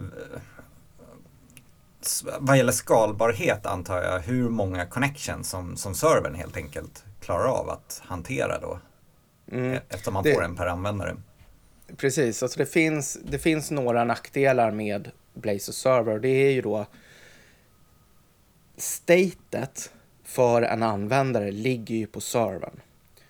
vad 2.39 2.57
gäller 2.57 2.73
skalbarhet 2.73 3.67
antar 3.67 4.03
jag, 4.03 4.21
hur 4.21 4.49
många 4.49 4.87
connections 4.87 5.51
som, 5.51 5.77
som 5.77 5.95
servern 5.95 6.35
helt 6.35 6.57
enkelt 6.57 7.05
klarar 7.21 7.49
av 7.49 7.71
att 7.71 8.03
hantera 8.05 8.61
då. 8.61 8.79
Mm. 9.53 9.73
E-, 9.73 9.81
eftersom 9.89 10.15
man 10.15 10.25
det, 10.25 10.35
får 10.35 10.45
en 10.45 10.57
per 10.57 10.67
användare. 10.67 11.17
Precis, 11.97 12.43
alltså 12.43 12.59
det 12.59 12.67
finns, 12.67 13.19
det 13.25 13.39
finns 13.39 13.71
några 13.71 14.05
nackdelar 14.05 14.71
med 14.71 15.11
Blazor 15.35 15.73
Server. 15.73 16.19
Det 16.19 16.29
är 16.29 16.51
ju 16.51 16.63
då 16.63 16.87
statet 18.77 19.91
för 20.25 20.63
en 20.63 20.83
användare 20.83 21.51
ligger 21.51 21.95
ju 21.95 22.07
på 22.07 22.21
servern. 22.21 22.81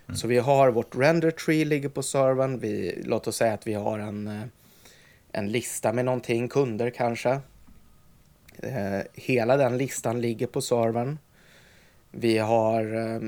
Mm. 0.06 0.16
Så 0.16 0.28
vi 0.28 0.38
har 0.38 0.70
vårt 0.70 0.96
render 0.96 1.30
tree 1.30 1.64
ligger 1.64 1.88
på 1.88 2.02
servern. 2.02 2.58
Vi, 2.58 3.02
låt 3.04 3.26
oss 3.26 3.36
säga 3.36 3.54
att 3.54 3.66
vi 3.66 3.74
har 3.74 3.98
en, 3.98 4.28
eh, 4.28 4.42
en 5.32 5.52
lista 5.52 5.92
med 5.92 6.04
någonting, 6.04 6.48
kunder 6.48 6.90
kanske. 6.90 7.40
Eh, 8.58 9.00
hela 9.14 9.56
den 9.56 9.78
listan 9.78 10.20
ligger 10.20 10.46
på 10.46 10.60
servern. 10.60 11.18
Vi 12.10 12.38
har 12.38 12.94
eh, 12.94 13.20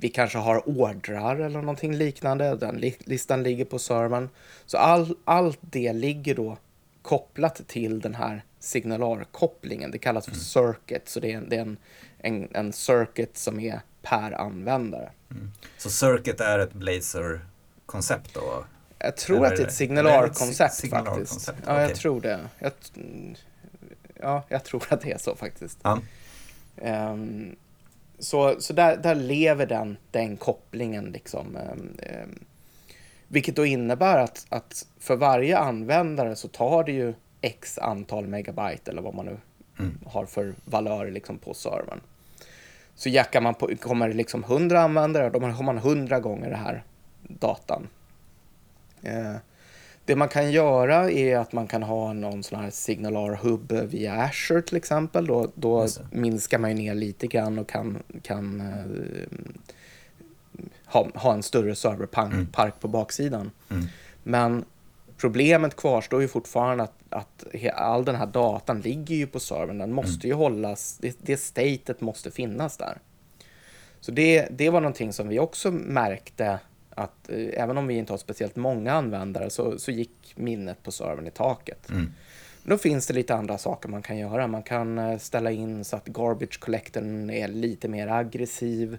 vi 0.00 0.08
kanske 0.08 0.38
har 0.38 0.68
ordrar 0.68 1.36
eller 1.36 1.60
någonting 1.60 1.94
liknande. 1.94 2.56
Den 2.56 2.92
listan 2.98 3.42
ligger 3.42 3.64
på 3.64 3.78
servern. 3.78 4.28
Så 4.66 4.78
all, 4.78 5.16
allt 5.24 5.58
det 5.60 5.92
ligger 5.92 6.34
då 6.34 6.56
kopplat 7.02 7.68
till 7.68 8.00
den 8.00 8.14
här 8.14 8.42
signalarkopplingen. 8.60 9.90
Det 9.90 9.98
kallas 9.98 10.24
för 10.24 10.32
mm. 10.32 10.40
circuit, 10.40 11.08
så 11.08 11.20
det 11.20 11.32
är, 11.32 11.40
det 11.40 11.56
är 11.56 11.60
en, 11.60 11.76
en, 12.18 12.48
en, 12.52 12.72
circuit 12.72 13.36
som 13.36 13.60
är 13.60 13.80
per 14.02 14.32
användare. 14.32 15.10
Mm. 15.30 15.52
Så 15.78 15.90
circuit 15.90 16.40
är 16.40 16.58
ett 16.58 16.72
Blazor-koncept 16.72 18.34
då? 18.34 18.64
Jag 18.98 19.16
tror 19.16 19.36
eller, 19.36 19.46
att 19.46 19.56
det 19.56 19.62
är 19.62 19.66
ett 19.66 19.74
signalarkoncept 19.74 20.74
signalar 20.74 21.16
faktiskt. 21.16 21.48
Ja, 21.48 21.72
okay. 21.72 21.82
jag 21.82 21.94
tror 21.94 22.20
det. 22.20 22.40
Jag, 22.58 22.72
ja, 24.20 24.44
jag 24.48 24.64
tror 24.64 24.84
att 24.88 25.00
det 25.00 25.12
är 25.12 25.18
så 25.18 25.36
faktiskt. 25.36 25.78
Ja. 25.82 26.00
Um, 26.76 27.56
så 28.18 28.60
så 28.60 28.72
där, 28.72 28.96
där 28.96 29.14
lever 29.14 29.66
den, 29.66 29.96
den 30.10 30.36
kopplingen. 30.36 31.04
Liksom. 31.04 31.56
Eh, 31.98 32.26
vilket 33.28 33.56
då 33.56 33.66
innebär 33.66 34.18
att, 34.18 34.46
att 34.48 34.86
för 34.98 35.16
varje 35.16 35.58
användare 35.58 36.36
så 36.36 36.48
tar 36.48 36.84
det 36.84 36.92
ju 36.92 37.14
x 37.40 37.78
antal 37.78 38.26
megabyte 38.26 38.90
eller 38.90 39.02
vad 39.02 39.14
man 39.14 39.26
nu 39.26 39.36
mm. 39.78 39.98
har 40.06 40.26
för 40.26 40.54
valör 40.64 41.10
liksom 41.10 41.38
på 41.38 41.54
servern. 41.54 42.00
Så 42.94 43.08
jackar 43.08 43.40
man 43.40 43.54
på, 43.54 43.70
kommer 43.80 44.08
det 44.08 44.14
liksom 44.14 44.44
100 44.44 44.80
användare, 44.80 45.30
då 45.30 45.40
har 45.40 45.62
man 45.62 45.78
100 45.78 46.20
gånger 46.20 46.50
det 46.50 46.56
här 46.56 46.84
datan. 47.22 47.88
Eh, 49.02 49.36
det 50.04 50.16
man 50.16 50.28
kan 50.28 50.52
göra 50.52 51.10
är 51.10 51.38
att 51.38 51.52
man 51.52 51.66
kan 51.66 51.82
ha 51.82 52.12
någon 52.12 52.42
sån 52.42 52.60
här 52.60 52.70
signalar 52.70 53.34
hub 53.34 53.72
via 53.72 54.14
Azure 54.14 54.62
till 54.62 54.76
exempel. 54.76 55.26
Då, 55.26 55.50
då 55.54 55.86
minskar 56.10 56.58
man 56.58 56.70
ju 56.70 56.76
ner 56.76 56.94
lite 56.94 57.26
grann 57.26 57.58
och 57.58 57.68
kan, 57.68 58.02
kan 58.22 58.60
uh, 58.60 59.26
ha, 60.84 61.08
ha 61.14 61.32
en 61.34 61.42
större 61.42 61.74
serverpark 61.74 62.32
mm. 62.32 62.80
på 62.80 62.88
baksidan. 62.88 63.50
Mm. 63.68 63.84
Men 64.22 64.64
problemet 65.20 65.76
kvarstår 65.76 66.22
ju 66.22 66.28
fortfarande 66.28 66.84
att, 66.84 66.94
att 67.08 67.44
all 67.74 68.04
den 68.04 68.14
här 68.14 68.26
datan 68.26 68.80
ligger 68.80 69.16
ju 69.16 69.26
på 69.26 69.40
servern. 69.40 69.78
Den 69.78 69.92
måste 69.92 70.26
mm. 70.26 70.28
ju 70.28 70.34
hållas, 70.34 70.98
det, 71.00 71.18
det 71.22 71.36
statet 71.36 72.00
måste 72.00 72.30
finnas 72.30 72.76
där. 72.76 72.98
Så 74.00 74.12
det, 74.12 74.48
det 74.50 74.70
var 74.70 74.80
någonting 74.80 75.12
som 75.12 75.28
vi 75.28 75.38
också 75.38 75.70
märkte 75.70 76.58
att 76.90 77.30
eh, 77.30 77.62
även 77.62 77.78
om 77.78 77.86
vi 77.86 77.94
inte 77.94 78.12
har 78.12 78.18
speciellt 78.18 78.56
många 78.56 78.92
användare 78.92 79.50
så, 79.50 79.78
så 79.78 79.90
gick 79.90 80.32
minnet 80.36 80.82
på 80.82 80.92
servern 80.92 81.26
i 81.26 81.30
taket. 81.30 81.90
Mm. 81.90 82.12
Då 82.62 82.78
finns 82.78 83.06
det 83.06 83.14
lite 83.14 83.34
andra 83.34 83.58
saker 83.58 83.88
man 83.88 84.02
kan 84.02 84.18
göra. 84.18 84.46
Man 84.46 84.62
kan 84.62 84.98
eh, 84.98 85.18
ställa 85.18 85.50
in 85.50 85.84
så 85.84 85.96
att 85.96 86.06
garbage 86.06 86.60
collectorn 86.60 87.30
är 87.30 87.48
lite 87.48 87.88
mer 87.88 88.08
aggressiv. 88.08 88.98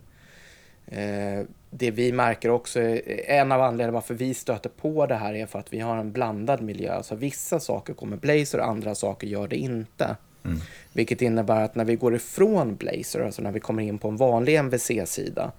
Eh, 0.92 1.46
det 1.70 1.92
vi 1.92 2.12
märker 2.12 2.50
också, 2.50 2.80
en 3.26 3.52
av 3.52 3.62
anledningarna 3.62 3.94
varför 3.94 4.14
vi 4.14 4.34
stöter 4.34 4.70
på 4.70 5.06
det 5.06 5.16
här 5.16 5.34
är 5.34 5.46
för 5.46 5.60
att 5.60 5.74
vi 5.74 5.80
har 5.80 5.98
en 5.98 6.12
blandad 6.12 6.62
miljö. 6.62 6.94
Alltså 6.94 7.16
vissa 7.16 7.60
saker 7.60 7.94
kommer 7.94 8.18
Blazor, 8.18 8.62
andra 8.62 8.96
saker 8.96 9.28
gör 9.28 9.48
det 9.48 9.56
inte. 9.56 10.16
Mm. 10.44 10.60
Vilket 10.94 11.22
innebär 11.22 11.62
att 11.62 11.76
när 11.76 11.86
vi 11.86 11.96
går 11.96 12.16
ifrån 12.16 12.76
Blazor, 12.76 13.26
alltså 13.26 13.42
när 13.42 13.52
vi 13.52 13.60
kommer 13.60 13.84
in 13.84 13.98
på 13.98 14.08
en 14.08 14.18
vanlig 14.18 14.56
MVC-sida, 14.56 15.52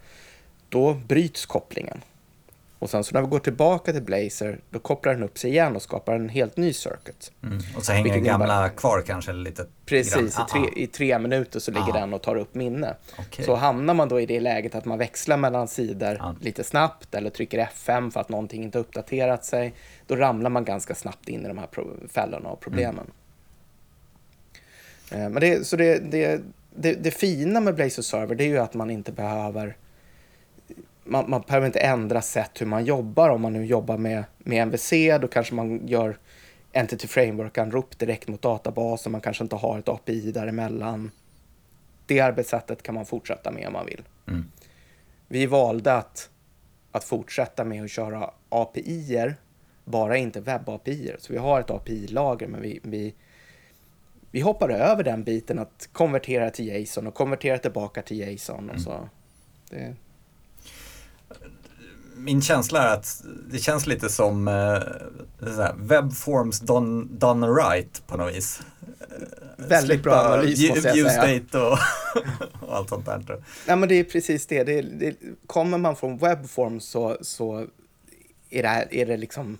då 0.68 0.94
bryts 0.94 1.46
kopplingen. 1.46 2.00
Och 2.82 2.90
sen 2.90 3.04
så 3.04 3.14
när 3.14 3.22
vi 3.22 3.28
går 3.28 3.38
tillbaka 3.38 3.92
till 3.92 4.02
Blazer, 4.02 4.60
då 4.70 4.78
kopplar 4.78 5.14
den 5.14 5.22
upp 5.22 5.38
sig 5.38 5.50
igen 5.50 5.76
och 5.76 5.82
skapar 5.82 6.14
en 6.14 6.28
helt 6.28 6.56
ny 6.56 6.72
circuit. 6.72 7.32
Mm. 7.42 7.58
Och 7.76 7.84
så 7.84 7.92
hänger 7.92 8.12
den 8.12 8.24
gamla 8.24 8.68
kvar 8.68 9.02
kanske 9.06 9.32
lite 9.32 9.66
Precis, 9.86 10.38
i 10.38 10.42
tre, 10.52 10.60
i 10.76 10.86
tre, 10.86 11.18
minuter 11.18 11.60
så 11.60 11.70
ligger 11.70 11.88
Aha. 11.88 12.00
den 12.00 12.14
och 12.14 12.22
tar 12.22 12.36
upp 12.36 12.54
minne. 12.54 12.94
Okay. 13.18 13.44
Så 13.44 13.54
hamnar 13.54 13.94
man 13.94 14.08
då 14.08 14.20
i 14.20 14.26
det 14.26 14.40
läget 14.40 14.74
att 14.74 14.84
man 14.84 14.98
växlar 14.98 15.36
mellan 15.36 15.68
sidor 15.68 16.16
ja. 16.18 16.34
lite 16.40 16.64
snabbt 16.64 17.14
eller 17.14 17.30
trycker 17.30 17.58
F5 17.58 18.10
för 18.10 18.20
att 18.20 18.28
någonting 18.28 18.62
inte 18.62 18.78
uppdaterat 18.78 19.44
sig, 19.44 19.74
då 20.06 20.16
ramlar 20.16 20.50
man 20.50 20.64
ganska 20.64 20.94
snabbt 20.94 21.28
in 21.28 21.44
i 21.44 21.48
de 21.48 21.58
här 21.58 21.68
fällorna 22.08 22.48
och 22.48 22.60
problemen. 22.60 23.06
Mm. 25.10 25.32
Men 25.32 25.40
det, 25.40 25.66
så 25.66 25.76
det, 25.76 25.98
det, 25.98 26.40
det, 26.74 26.92
det 26.92 27.10
fina 27.10 27.60
med 27.60 27.74
Blazor 27.74 28.02
Server 28.02 28.34
det 28.34 28.44
är 28.44 28.48
ju 28.48 28.58
att 28.58 28.74
man 28.74 28.90
inte 28.90 29.12
behöver 29.12 29.76
man, 31.04 31.30
man 31.30 31.42
behöver 31.46 31.66
inte 31.66 31.80
ändra 31.80 32.22
sätt 32.22 32.60
hur 32.60 32.66
man 32.66 32.84
jobbar. 32.84 33.28
Om 33.28 33.40
man 33.40 33.52
nu 33.52 33.66
jobbar 33.66 33.98
med, 33.98 34.24
med 34.38 34.62
MVC, 34.62 34.92
då 35.20 35.28
kanske 35.28 35.54
man 35.54 35.86
gör 35.86 36.18
Entity 36.72 37.06
Framework-anrop 37.06 37.98
direkt 37.98 38.28
mot 38.28 38.42
databasen. 38.42 39.12
Man 39.12 39.20
kanske 39.20 39.44
inte 39.44 39.56
har 39.56 39.78
ett 39.78 39.88
API 39.88 40.32
däremellan. 40.32 41.10
Det 42.06 42.20
arbetssättet 42.20 42.82
kan 42.82 42.94
man 42.94 43.06
fortsätta 43.06 43.50
med 43.50 43.66
om 43.66 43.72
man 43.72 43.86
vill. 43.86 44.02
Mm. 44.28 44.44
Vi 45.28 45.46
valde 45.46 45.94
att, 45.94 46.30
att 46.92 47.04
fortsätta 47.04 47.64
med 47.64 47.84
att 47.84 47.90
köra 47.90 48.30
API-er, 48.48 49.36
bara 49.84 50.16
inte 50.16 50.40
webb-API. 50.40 51.16
Så 51.18 51.32
vi 51.32 51.38
har 51.38 51.60
ett 51.60 51.70
API-lager, 51.70 52.46
men 52.46 52.62
vi, 52.62 52.80
vi, 52.82 53.14
vi 54.30 54.40
hoppar 54.40 54.68
över 54.68 55.04
den 55.04 55.24
biten 55.24 55.58
att 55.58 55.88
konvertera 55.92 56.50
till 56.50 56.68
JSON 56.68 57.06
och 57.06 57.14
konvertera 57.14 57.58
tillbaka 57.58 58.02
till 58.02 58.20
JSON. 58.20 58.70
Och 58.70 58.76
mm. 58.76 58.78
så. 58.78 59.08
Det, 59.70 59.94
min 62.24 62.42
känsla 62.42 62.82
är 62.82 62.94
att 62.94 63.24
det 63.50 63.58
känns 63.58 63.86
lite 63.86 64.08
som 64.08 64.48
eh, 64.48 64.82
webforms 65.76 66.60
done, 66.60 67.06
done 67.10 67.46
right 67.46 68.06
på 68.06 68.16
något 68.16 68.34
vis. 68.34 68.60
Väldigt 69.56 69.86
Slippa 69.86 70.02
bra 70.02 70.14
analys 70.14 70.70
måste 70.70 70.88
jag 70.88 71.12
säga. 71.12 71.40
State 71.40 71.58
och, 71.58 71.78
och 72.68 72.76
allt 72.76 72.88
sånt 72.88 73.06
där. 73.06 73.44
Ja, 73.66 73.76
men 73.76 73.88
det 73.88 73.94
är 73.94 74.04
precis 74.04 74.46
det. 74.46 74.64
det, 74.64 74.82
det 74.82 75.16
kommer 75.46 75.78
man 75.78 75.96
från 75.96 76.18
webforms 76.18 76.84
så, 76.84 77.16
så 77.20 77.66
är, 78.50 78.62
det, 78.62 78.88
är 78.90 79.06
det 79.06 79.16
liksom, 79.16 79.58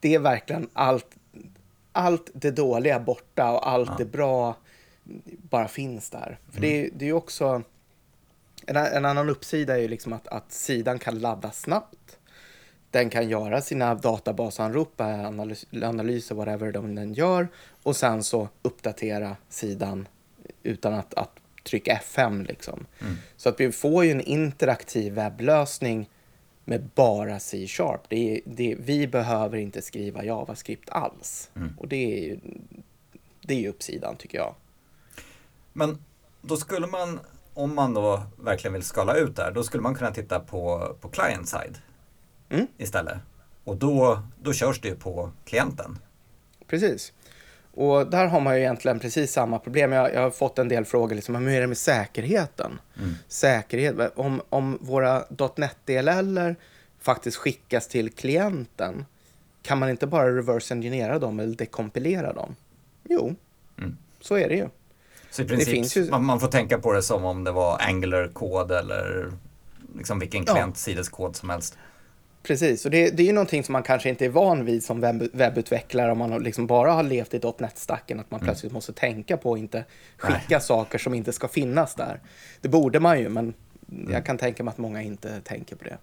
det 0.00 0.14
är 0.14 0.18
verkligen 0.18 0.68
allt, 0.72 1.06
allt 1.92 2.30
det 2.34 2.50
dåliga 2.50 3.00
borta 3.00 3.50
och 3.50 3.68
allt 3.68 3.90
ja. 3.90 3.94
det 3.98 4.04
bra 4.04 4.56
bara 5.50 5.68
finns 5.68 6.10
där. 6.10 6.38
För 6.50 6.58
mm. 6.58 6.70
det, 6.70 6.90
det 6.94 7.04
är 7.04 7.06
ju 7.06 7.12
också... 7.12 7.62
En, 8.66 8.76
en, 8.76 9.04
annan 9.04 9.28
uppsida 9.28 9.76
är 9.76 9.80
ju 9.80 9.88
liksom 9.88 10.12
att, 10.12 10.28
att 10.28 10.52
sidan 10.52 10.98
kan 10.98 11.18
ladda 11.18 11.50
snabbt. 11.50 12.18
Den 12.90 13.10
kan 13.10 13.28
göra 13.28 13.60
sina 13.60 13.94
databasanrop, 13.94 15.00
analys, 15.00 15.66
analyser, 15.82 16.34
whatever 16.34 16.72
de 16.72 16.94
den 16.94 17.14
gör 17.14 17.48
och 17.82 17.96
sen 17.96 18.22
så 18.22 18.48
uppdatera 18.62 19.36
sidan 19.48 20.08
utan 20.62 20.94
att, 20.94 21.14
att 21.14 21.40
trycka 21.64 22.00
F5 22.04 22.46
liksom. 22.46 22.86
Mm. 23.00 23.14
Så 23.36 23.48
att 23.48 23.60
vi 23.60 23.72
får 23.72 24.04
ju 24.04 24.10
en 24.10 24.20
interaktiv 24.20 25.12
webblösning 25.12 26.10
med 26.64 26.88
bara 26.94 27.40
C-sharp. 27.40 28.00
Det 28.08 28.40
det, 28.44 28.76
vi 28.80 29.06
behöver 29.06 29.58
inte 29.58 29.82
skriva 29.82 30.24
JavaScript 30.24 30.90
alls. 30.90 31.50
Mm. 31.56 31.74
Och 31.78 31.88
det 31.88 31.96
är 31.96 32.24
ju 32.24 32.40
det 33.46 33.54
är 33.54 33.58
ju 33.58 33.68
uppsidan 33.68 34.16
tycker 34.16 34.38
jag. 34.38 34.54
Men 35.72 36.04
då 36.40 36.56
skulle 36.56 36.86
man, 36.86 37.20
om 37.54 37.74
man 37.74 37.94
då 37.94 38.22
verkligen 38.36 38.72
vill 38.72 38.82
skala 38.82 39.16
ut 39.16 39.36
där, 39.36 39.50
då 39.50 39.64
skulle 39.64 39.82
man 39.82 39.94
kunna 39.94 40.10
titta 40.10 40.40
på, 40.40 40.94
på 41.00 41.08
client 41.08 41.48
side 41.48 41.78
mm. 42.48 42.66
istället. 42.78 43.18
Och 43.64 43.76
då, 43.76 44.22
då 44.42 44.52
körs 44.52 44.80
det 44.80 44.88
ju 44.88 44.96
på 44.96 45.30
klienten. 45.44 45.98
Precis. 46.66 47.12
Och 47.74 48.06
där 48.10 48.26
har 48.26 48.40
man 48.40 48.54
ju 48.54 48.60
egentligen 48.60 49.00
precis 49.00 49.32
samma 49.32 49.58
problem. 49.58 49.92
Jag, 49.92 50.14
jag 50.14 50.20
har 50.20 50.30
fått 50.30 50.58
en 50.58 50.68
del 50.68 50.84
frågor, 50.84 51.14
liksom, 51.14 51.34
hur 51.34 51.48
är 51.48 51.60
det 51.60 51.66
med 51.66 51.78
säkerheten? 51.78 52.80
Mm. 52.98 53.14
Säkerhet, 53.28 54.12
om, 54.14 54.42
om 54.48 54.78
våra 54.80 55.24
.NET-DLL 55.56 56.54
faktiskt 57.00 57.36
skickas 57.36 57.88
till 57.88 58.10
klienten, 58.10 59.04
kan 59.62 59.78
man 59.78 59.90
inte 59.90 60.06
bara 60.06 60.36
reverse 60.36 60.74
engineera 60.74 61.18
dem 61.18 61.40
eller 61.40 61.56
dekompilera 61.56 62.32
dem? 62.32 62.56
Jo, 63.04 63.34
mm. 63.78 63.96
så 64.20 64.34
är 64.34 64.48
det 64.48 64.54
ju. 64.56 64.68
Så 65.34 65.42
i 65.42 65.44
princip, 65.44 65.96
ju... 65.96 66.10
man, 66.10 66.24
man, 66.24 66.40
får 66.40 66.48
tänka 66.48 66.78
på 66.78 66.92
det 66.92 67.02
som 67.02 67.24
om 67.24 67.44
det 67.44 67.52
var 67.52 67.78
Angular-kod 67.80 68.70
eller 68.70 69.32
liksom 69.96 70.18
vilken 70.18 70.44
klientsideskod 70.44 71.36
som 71.36 71.50
helst. 71.50 71.78
Precis, 72.42 72.84
och 72.84 72.90
det, 72.90 73.10
det 73.10 73.22
är 73.22 73.26
ju 73.26 73.32
någonting 73.32 73.64
som 73.64 73.72
man 73.72 73.82
kanske 73.82 74.08
inte 74.08 74.24
är 74.24 74.28
van 74.28 74.64
vid 74.64 74.84
som 74.84 75.00
webb, 75.00 75.28
webbutvecklare 75.32 76.12
om 76.12 76.18
man 76.18 76.42
liksom 76.42 76.66
bara 76.66 76.92
har 76.92 77.02
levt 77.02 77.34
i 77.34 77.40
.NET-stacken, 77.58 78.20
att 78.20 78.30
man 78.30 78.40
mm. 78.40 78.46
plötsligt 78.46 78.72
måste 78.72 78.92
tänka 78.92 79.36
på 79.36 79.52
att 79.52 79.58
inte 79.58 79.84
skicka 80.16 80.40
Nej. 80.48 80.60
saker 80.60 80.98
som 80.98 81.14
inte 81.14 81.32
ska 81.32 81.48
finnas 81.48 81.94
där. 81.94 82.20
Det 82.60 82.68
borde 82.68 83.00
man 83.00 83.20
ju, 83.20 83.28
men 83.28 83.54
mm. 83.92 84.12
jag 84.12 84.26
kan 84.26 84.38
tänka 84.38 84.62
mig 84.62 84.72
att 84.72 84.78
många 84.78 85.02
inte 85.02 85.40
tänker 85.40 85.76
på 85.76 85.84
det. 85.84 85.98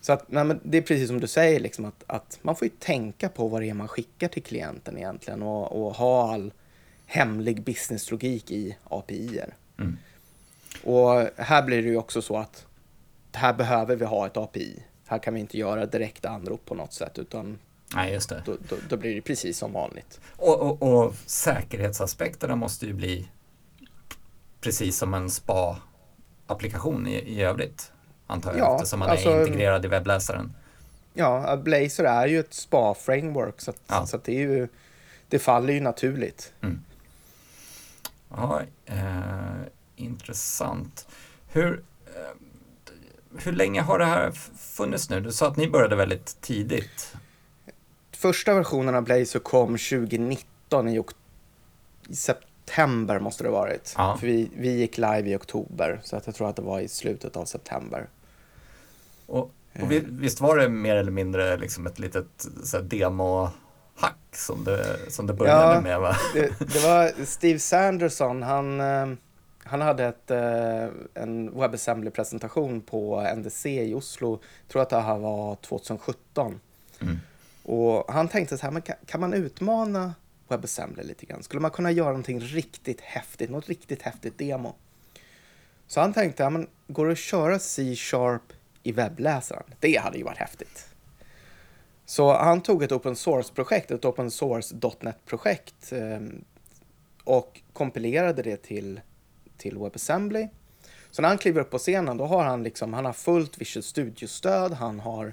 Så 0.00 0.12
att, 0.12 0.24
nej, 0.28 0.56
det 0.62 0.78
är 0.78 0.82
precis 0.82 1.08
som 1.08 1.20
du 1.20 1.26
säger, 1.26 1.60
liksom 1.60 1.84
att, 1.84 2.04
att 2.06 2.38
man 2.42 2.56
får 2.56 2.68
ju 2.68 2.74
tänka 2.78 3.28
på 3.28 3.48
vad 3.48 3.62
det 3.62 3.70
är 3.70 3.74
man 3.74 3.88
skickar 3.88 4.28
till 4.28 4.42
klienten 4.42 4.98
egentligen 4.98 5.42
och, 5.42 5.86
och 5.86 5.94
ha 5.94 6.32
all 6.32 6.52
hemlig 7.06 7.62
businesslogik 7.62 8.50
i 8.50 8.76
API-er. 8.84 9.54
Mm. 9.78 9.96
Och 10.84 11.28
här 11.36 11.62
blir 11.62 11.82
det 11.82 11.88
ju 11.88 11.96
också 11.96 12.22
så 12.22 12.36
att 12.36 12.66
här 13.32 13.52
behöver 13.52 13.96
vi 13.96 14.04
ha 14.04 14.26
ett 14.26 14.36
API. 14.36 14.82
Här 15.06 15.18
kan 15.18 15.34
vi 15.34 15.40
inte 15.40 15.58
göra 15.58 15.86
direkta 15.86 16.28
anrop 16.28 16.64
på 16.64 16.74
något 16.74 16.92
sätt 16.92 17.18
utan 17.18 17.58
Nej, 17.94 18.12
just 18.12 18.28
det. 18.28 18.42
Då, 18.44 18.56
då, 18.68 18.76
då 18.88 18.96
blir 18.96 19.14
det 19.14 19.20
precis 19.20 19.58
som 19.58 19.72
vanligt. 19.72 20.20
Och, 20.36 20.60
och, 20.60 20.82
och, 20.82 21.14
säkerhetsaspekterna 21.26 22.56
måste 22.56 22.86
ju 22.86 22.92
bli 22.92 23.28
precis 24.60 24.98
som 24.98 25.14
en 25.14 25.30
spa-applikation 25.30 27.06
i, 27.06 27.14
i 27.14 27.42
övrigt 27.42 27.92
antar 28.26 28.50
jag, 28.50 28.60
ja, 28.60 28.76
eftersom 28.76 28.98
man 28.98 29.10
alltså, 29.10 29.28
är 29.28 29.40
integrerad 29.40 29.84
i 29.84 29.88
webbläsaren. 29.88 30.54
Ja, 31.14 31.56
Blazor 31.56 32.06
är 32.06 32.26
ju 32.26 32.40
ett 32.40 32.54
SPA-framework, 32.54 33.60
så, 33.60 33.70
att, 33.70 33.80
ja. 33.86 34.06
så 34.06 34.16
det, 34.24 34.32
är 34.32 34.40
ju, 34.40 34.68
det 35.28 35.38
faller 35.38 35.72
ju 35.72 35.80
naturligt. 35.80 36.52
Mm. 36.62 36.80
Ja, 38.36 38.62
eh, 38.86 39.62
intressant. 39.96 41.06
Hur, 41.48 41.82
eh, 42.06 42.36
hur 43.38 43.52
länge 43.52 43.80
har 43.80 43.98
det 43.98 44.04
här 44.04 44.30
funnits 44.56 45.10
nu? 45.10 45.20
Du 45.20 45.32
sa 45.32 45.48
att 45.48 45.56
ni 45.56 45.68
började 45.68 45.96
väldigt 45.96 46.40
tidigt. 46.40 47.14
Första 48.12 48.54
versionen 48.54 48.94
av 48.94 49.02
Blazor 49.02 49.40
kom 49.40 49.68
2019 49.68 50.88
i, 50.88 51.02
i 52.08 52.16
september 52.16 53.18
måste 53.18 53.44
det 53.44 53.50
ha 53.50 53.58
varit. 53.58 53.94
Ja. 53.96 54.16
För 54.20 54.26
vi, 54.26 54.50
vi 54.56 54.72
gick 54.72 54.98
live 54.98 55.30
i 55.30 55.36
oktober, 55.36 56.00
så 56.04 56.16
att 56.16 56.26
jag 56.26 56.34
tror 56.34 56.48
att 56.48 56.56
det 56.56 56.62
var 56.62 56.80
i 56.80 56.88
slutet 56.88 57.36
av 57.36 57.44
september. 57.44 58.08
Och, 59.26 59.52
och 59.80 59.92
visst 60.06 60.40
var 60.40 60.56
det 60.56 60.68
mer 60.68 60.96
eller 60.96 61.10
mindre 61.10 61.56
liksom 61.56 61.86
ett 61.86 61.98
litet 61.98 62.46
demo-hack 63.94 64.16
som 64.32 64.64
det, 64.64 65.10
som 65.10 65.26
det 65.26 65.32
började 65.32 65.74
ja, 65.74 65.80
med? 65.80 66.00
Va? 66.00 66.16
Det, 66.34 66.58
det 66.58 66.84
var 66.84 67.24
Steve 67.24 67.58
Sanderson, 67.58 68.42
han, 68.42 68.80
eh, 68.80 69.06
han 69.64 69.80
hade 69.80 70.04
ett, 70.04 70.30
eh, 70.30 71.22
en 71.22 71.50
WebAssembly-presentation 71.50 72.80
på 72.80 73.20
NDC 73.36 73.84
i 73.84 73.94
Oslo, 73.94 74.40
jag 74.62 74.72
tror 74.72 74.82
att 74.82 74.90
det 74.90 75.00
här 75.00 75.18
var 75.18 75.56
2017. 75.56 76.60
Mm. 77.00 77.18
Och 77.62 78.12
han 78.12 78.28
tänkte 78.28 78.58
så 78.58 78.66
här, 78.66 78.70
men 78.70 78.82
kan, 78.82 78.96
kan 79.06 79.20
man 79.20 79.34
utmana 79.34 80.14
WebAssembly 80.48 81.02
lite 81.02 81.26
grann? 81.26 81.42
Skulle 81.42 81.60
man 81.60 81.70
kunna 81.70 81.90
göra 81.90 82.08
någonting 82.08 82.40
riktigt 82.40 83.00
häftigt, 83.00 83.50
något 83.50 83.68
riktigt 83.68 84.02
häftigt 84.02 84.38
demo? 84.38 84.74
Så 85.86 86.00
han 86.00 86.12
tänkte, 86.12 86.42
ja, 86.42 86.50
men 86.50 86.66
går 86.86 87.06
det 87.06 87.12
att 87.12 87.18
köra 87.18 87.58
C-sharp 87.58 88.52
i 88.82 88.92
webbläsaren. 88.92 89.64
Det 89.80 89.96
hade 89.96 90.18
ju 90.18 90.24
varit 90.24 90.38
häftigt. 90.38 90.93
Så 92.06 92.32
han 92.32 92.60
tog 92.60 92.82
ett 92.82 92.92
open 92.92 93.16
source-projekt, 93.16 93.90
ett 93.90 94.04
open 94.04 94.30
source.net-projekt 94.30 95.92
eh, 95.92 96.20
och 97.24 97.60
kompilerade 97.72 98.42
det 98.42 98.56
till, 98.56 99.00
till 99.56 99.78
WebAssembly. 99.78 100.48
Så 101.10 101.22
när 101.22 101.28
han 101.28 101.38
kliver 101.38 101.60
upp 101.60 101.70
på 101.70 101.78
scenen 101.78 102.16
då 102.16 102.26
har 102.26 102.44
han, 102.44 102.62
liksom, 102.62 102.94
han 102.94 103.04
har 103.04 103.12
fullt 103.12 103.60
Visual 103.60 103.82
Studio-stöd, 103.82 104.72
han, 104.72 105.00
har, 105.00 105.32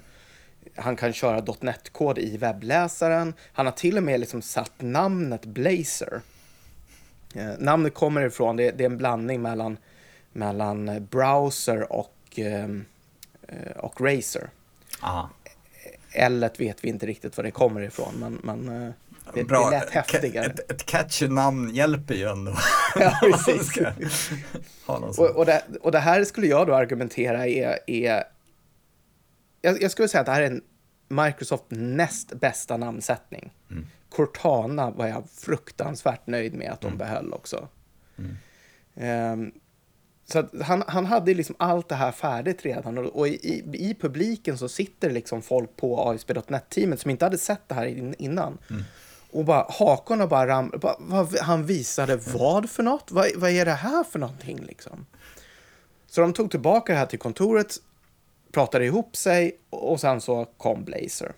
han 0.76 0.96
kan 0.96 1.12
köra 1.12 1.54
.NET-kod 1.60 2.18
i 2.18 2.36
webbläsaren, 2.36 3.34
han 3.52 3.66
har 3.66 3.72
till 3.72 3.96
och 3.96 4.02
med 4.02 4.20
liksom 4.20 4.42
satt 4.42 4.72
namnet 4.78 5.44
Blazer. 5.44 6.20
Eh, 7.34 7.50
namnet 7.58 7.94
kommer 7.94 8.26
ifrån, 8.26 8.56
det, 8.56 8.70
det, 8.70 8.84
är 8.84 8.90
en 8.90 8.96
blandning 8.96 9.42
mellan, 9.42 9.76
mellan 10.32 11.06
browser 11.10 11.92
och 11.92 12.38
eh, 12.38 12.64
eh 13.48 13.76
och 13.76 14.00
Razer. 14.00 14.50
Aha. 15.00 15.30
L 16.14 16.48
vet 16.58 16.84
vi 16.84 16.88
inte 16.88 17.06
riktigt 17.06 17.36
var 17.36 17.44
det 17.44 17.50
kommer 17.50 17.80
ifrån, 17.80 18.14
men, 18.16 18.40
men 18.42 18.82
eh, 18.82 18.92
det, 19.34 19.44
Bra. 19.44 19.70
det 19.70 19.70
lät 19.70 19.90
häftigare. 19.90 20.46
Ett, 20.46 20.70
ett 20.70 20.86
catchy 20.86 21.28
namn 21.28 21.74
hjälper 21.74 22.14
ju 22.14 22.28
ändå. 22.28 22.54
ja, 22.94 23.18
precis. 23.22 23.78
och, 24.86 25.30
och, 25.36 25.46
det, 25.46 25.62
och 25.80 25.92
det 25.92 25.98
här 25.98 26.24
skulle 26.24 26.46
jag 26.46 26.66
då 26.66 26.74
argumentera 26.74 27.46
är, 27.46 27.78
är 27.86 28.24
jag, 29.62 29.82
jag 29.82 29.90
skulle 29.90 30.08
säga 30.08 30.20
att 30.20 30.26
det 30.26 30.32
här 30.32 30.42
är 30.42 30.46
en 30.46 30.62
Microsoft 31.08 31.64
näst 31.68 32.32
bästa 32.32 32.76
namnsättning. 32.76 33.52
Mm. 33.70 33.86
Cortana 34.08 34.90
var 34.90 35.06
jag 35.06 35.30
fruktansvärt 35.30 36.26
nöjd 36.26 36.54
med 36.54 36.72
att 36.72 36.80
de 36.80 36.86
mm. 36.86 36.98
behöll 36.98 37.32
också. 37.32 37.68
Mm. 38.18 39.32
Um, 39.32 39.52
så 40.24 40.48
han, 40.62 40.84
han 40.86 41.06
hade 41.06 41.34
liksom 41.34 41.56
allt 41.58 41.88
det 41.88 41.94
här 41.94 42.12
färdigt 42.12 42.64
redan 42.64 42.98
och, 42.98 43.04
och 43.04 43.28
i, 43.28 43.64
i, 43.72 43.94
publiken 44.00 44.58
så 44.58 44.68
sitter 44.68 45.10
liksom 45.10 45.42
folk 45.42 45.76
på 45.76 46.00
ASP.NET-teamet 46.00 47.00
som 47.00 47.10
inte 47.10 47.24
hade 47.24 47.38
sett 47.38 47.68
det 47.68 47.74
här 47.74 48.14
innan. 48.22 48.58
Mm. 48.70 48.82
Och 49.30 49.44
bara 49.44 49.66
hakorna 49.70 50.26
bara 50.26 50.46
ramlade. 50.46 51.42
Han 51.42 51.66
visade 51.66 52.16
vad 52.16 52.70
för 52.70 52.82
något? 52.82 53.10
Vad, 53.10 53.26
vad 53.36 53.50
är 53.50 53.64
det 53.64 53.72
här 53.72 54.04
för 54.04 54.18
någonting 54.18 54.58
liksom? 54.58 55.06
Så 56.06 56.20
de 56.20 56.32
tog 56.32 56.50
tillbaka 56.50 56.92
det 56.92 56.98
här 56.98 57.06
till 57.06 57.18
kontoret, 57.18 57.76
pratade 58.52 58.84
ihop 58.84 59.16
sig 59.16 59.58
och 59.70 60.00
sen 60.00 60.20
så 60.20 60.44
kom 60.44 60.84
Blazor. 60.84 61.32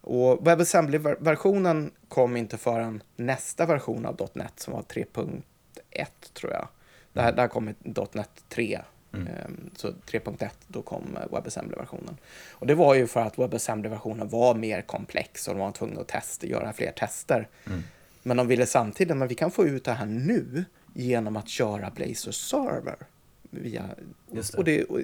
Och 0.00 0.46
WebAssembly-versionen 0.46 1.90
kom 2.08 2.36
inte 2.36 2.58
förrän 2.58 3.02
nästa 3.16 3.66
version 3.66 4.06
av 4.06 4.28
.NET 4.32 4.60
som 4.60 4.72
var 4.72 4.82
3.1 4.82 5.42
tror 6.34 6.52
jag. 6.52 6.68
Det 7.12 7.20
här, 7.20 7.32
det 7.32 7.40
här 7.40 7.48
kom 7.48 7.74
.NET 8.12 8.44
3. 8.48 8.80
Mm. 9.12 9.26
Ehm, 9.26 9.70
så 9.76 9.88
3.1, 9.88 10.48
då 10.66 10.82
kom 10.82 11.18
WebAssembly-versionen. 11.30 12.16
Och 12.50 12.66
det 12.66 12.74
var 12.74 12.94
ju 12.94 13.06
för 13.06 13.20
att 13.20 13.38
WebAssembly-versionen 13.38 14.28
var 14.28 14.54
mer 14.54 14.82
komplex 14.82 15.48
och 15.48 15.54
de 15.54 15.60
var 15.60 15.72
tvungna 15.72 16.00
att 16.00 16.08
testa, 16.08 16.46
göra 16.46 16.72
fler 16.72 16.92
tester. 16.92 17.48
Mm. 17.66 17.82
Men 18.22 18.36
de 18.36 18.48
ville 18.48 18.66
samtidigt, 18.66 19.16
men 19.16 19.28
vi 19.28 19.34
kan 19.34 19.50
få 19.50 19.66
ut 19.66 19.84
det 19.84 19.92
här 19.92 20.06
nu 20.06 20.64
genom 20.94 21.36
att 21.36 21.48
köra 21.48 21.90
Blazor 21.90 22.32
Server. 22.32 22.96
Via, 23.50 23.84
det. 24.30 24.54
Och, 24.54 24.64
det, 24.64 24.84
och 24.84 25.00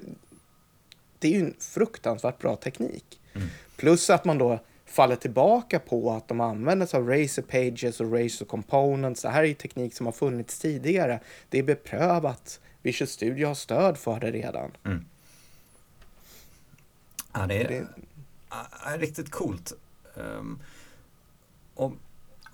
det 1.19 1.27
är 1.27 1.31
ju 1.31 1.45
en 1.45 1.55
fruktansvärt 1.59 2.39
bra 2.39 2.55
teknik. 2.55 3.19
Mm. 3.33 3.47
Plus 3.77 4.09
att 4.09 4.25
man 4.25 4.37
då 4.37 4.59
faller 4.87 5.15
tillbaka 5.15 5.79
på 5.79 6.11
att 6.11 6.27
de 6.27 6.41
använder 6.41 6.85
sig 6.85 6.99
av 6.99 7.09
Razer 7.09 7.41
Pages 7.41 7.99
och 7.99 8.11
Razer 8.11 8.45
Components. 8.45 9.21
Det 9.21 9.29
här 9.29 9.43
är 9.43 9.47
ju 9.47 9.53
teknik 9.53 9.93
som 9.93 10.05
har 10.05 10.13
funnits 10.13 10.59
tidigare. 10.59 11.19
Det 11.49 11.59
är 11.59 11.63
beprövat. 11.63 12.59
Visual 12.81 13.07
Studio 13.07 13.47
har 13.47 13.55
stöd 13.55 13.97
för 13.97 14.19
det 14.19 14.31
redan. 14.31 14.71
Mm. 14.85 15.05
Ja, 17.33 17.47
det 17.47 17.63
är, 17.63 17.67
det 17.67 17.87
är 18.85 18.97
riktigt 18.97 19.31
coolt. 19.31 19.73
Um, 20.15 20.59
och, 21.75 21.93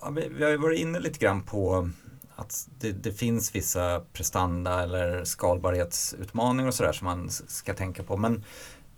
ja, 0.02 0.10
vi, 0.10 0.30
vi 0.30 0.44
har 0.44 0.52
ju 0.52 0.58
varit 0.58 0.80
inne 0.80 1.00
lite 1.00 1.20
grann 1.20 1.42
på 1.42 1.90
att 2.36 2.70
det, 2.80 2.92
det, 2.92 3.12
finns 3.12 3.56
vissa 3.56 4.02
prestanda 4.14 4.84
eller 4.84 5.24
skalbarhetsutmaningar 5.24 6.68
och 6.68 6.74
sådär 6.74 6.94
som 6.94 7.06
man 7.06 7.30
ska 7.30 7.74
tänka 7.74 8.04
på. 8.04 8.18
Men 8.18 8.44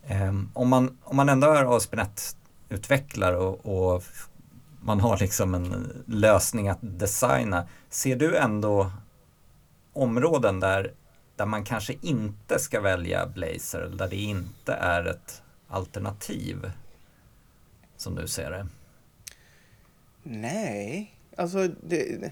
eh, 0.04 0.34
om, 0.54 0.69
man, 0.69 0.98
om 1.04 1.15
man 1.15 1.30
ändå 1.30 1.48
är 1.48 1.63
utvecklar 2.69 3.34
och, 3.34 3.65
och 3.65 4.04
man 4.82 4.99
har 4.99 5.17
liksom 5.17 5.56
en 5.56 6.04
lösning 6.08 6.67
att 6.67 6.80
designa. 6.82 7.67
Ser 7.89 8.15
du 8.15 8.38
ändå 8.38 8.91
områden 9.93 10.60
där, 10.60 10.93
där 11.36 11.45
man 11.45 11.63
kanske 11.63 11.95
inte 12.01 12.60
ska 12.60 12.82
välja 12.82 13.28
Blazor, 13.28 13.82
eller 13.82 13.97
där 13.97 14.08
det 14.08 14.15
inte 14.15 14.73
är 14.73 15.06
ett 15.06 15.41
alternativ 15.67 16.71
som 17.97 18.15
du 18.15 18.28
ser 18.28 18.51
det? 18.51 18.67
Nej, 20.23 21.15
alltså 21.38 21.67
det, 21.67 22.32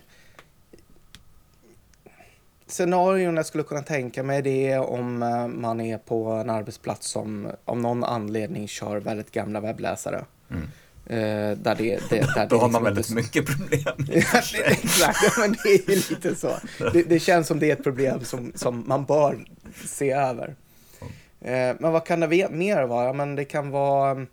scenarion 2.73 3.35
jag 3.35 3.45
skulle 3.45 3.63
kunna 3.63 3.81
tänka 3.81 4.23
mig 4.23 4.41
det 4.41 4.71
är 4.71 4.79
om 4.79 5.23
eh, 5.23 5.47
man 5.47 5.81
är 5.81 5.97
på 5.97 6.31
en 6.31 6.49
arbetsplats 6.49 7.07
som 7.07 7.51
av 7.65 7.77
någon 7.77 8.03
anledning 8.03 8.67
kör 8.67 8.97
väldigt 8.97 9.31
gamla 9.31 9.59
webbläsare. 9.59 10.25
Mm. 10.49 10.63
Uh, 11.09 11.57
där 11.57 11.75
det, 11.75 12.09
det, 12.09 12.35
där 12.35 12.45
Då 12.49 12.57
har 12.57 12.69
man 12.69 12.83
liksom 12.83 12.83
väldigt 12.83 13.05
så... 13.05 13.13
mycket 13.13 13.45
problem. 13.45 14.07
Exakt, 14.65 15.37
men 15.39 15.55
det 15.63 15.69
är 15.69 15.89
ju 15.89 15.95
lite 15.95 16.35
så. 16.35 16.51
Det, 16.93 17.03
det, 17.03 17.19
känns 17.19 17.47
som 17.47 17.59
det 17.59 17.69
är 17.69 17.73
ett 17.73 17.83
problem 17.83 18.23
som, 18.23 18.51
som 18.55 18.83
man 18.87 19.05
bör 19.05 19.45
se 19.85 20.11
över. 20.11 20.47
Uh, 20.47 21.75
men 21.79 21.91
vad 21.91 22.05
kan 22.05 22.19
det 22.19 22.49
mer 22.51 22.83
vara? 22.83 23.13
Men 23.13 23.35
det 23.35 23.45
kan 23.45 23.69
vara, 23.69 24.25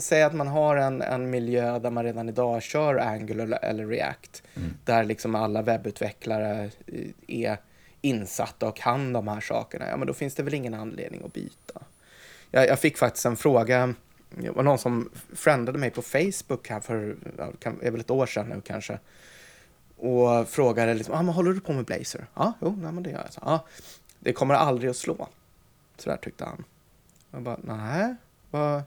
säg 0.00 0.22
att 0.22 0.34
man 0.34 0.48
har 0.48 0.76
en, 0.76 1.02
en 1.02 1.30
miljö 1.30 1.78
där 1.78 1.90
man 1.90 2.04
redan 2.04 2.28
idag 2.28 2.62
kör 2.62 2.96
Angular 2.96 3.58
eller 3.62 3.86
React. 3.86 4.42
Mm. 4.56 4.70
Där 4.84 5.04
liksom 5.04 5.34
alla 5.34 5.62
webbutvecklare 5.62 6.70
är 7.26 7.58
insatta 8.00 8.68
och 8.68 8.76
kan 8.76 9.12
de 9.12 9.28
här 9.28 9.40
sakerna. 9.40 9.88
Ja, 9.88 9.96
men 9.96 10.06
då 10.06 10.14
finns 10.14 10.34
det 10.34 10.42
väl 10.42 10.54
ingen 10.54 10.74
anledning 10.74 11.22
att 11.24 11.32
byta. 11.32 11.82
Jag, 12.50 12.68
jag 12.68 12.78
fick 12.78 12.98
faktiskt 12.98 13.26
en 13.26 13.36
fråga 13.36 13.94
det 14.30 14.50
var 14.50 14.62
någon 14.62 14.78
som 14.78 15.10
friendade 15.32 15.78
mig 15.78 15.90
på 15.90 16.02
Facebook 16.02 16.68
här 16.68 16.80
för, 16.80 17.16
det 17.60 17.86
är 17.86 17.90
väl 17.90 18.00
ett 18.00 18.10
år 18.10 18.26
sedan 18.26 18.46
nu 18.48 18.60
kanske. 18.64 18.98
Och 19.96 20.48
frågade 20.48 20.94
liksom, 20.94 21.14
ah, 21.14 21.22
men 21.22 21.34
håller 21.34 21.52
du 21.52 21.60
på 21.60 21.72
med 21.72 21.84
Blazer? 21.84 22.26
Ja, 22.34 22.52
jo, 22.60 22.78
nej, 22.82 22.92
men 22.92 23.02
det 23.02 23.10
gör 23.10 23.18
jag. 23.18 23.32
Så, 23.32 23.40
ah, 23.40 23.66
det 24.20 24.32
kommer 24.32 24.54
aldrig 24.54 24.90
att 24.90 24.96
slå. 24.96 25.28
Så 25.96 26.10
där 26.10 26.16
tyckte 26.16 26.44
han. 26.44 26.64
Jag 27.30 27.42
bara, 27.42 27.58
nej, 27.62 28.14
vad, 28.50 28.82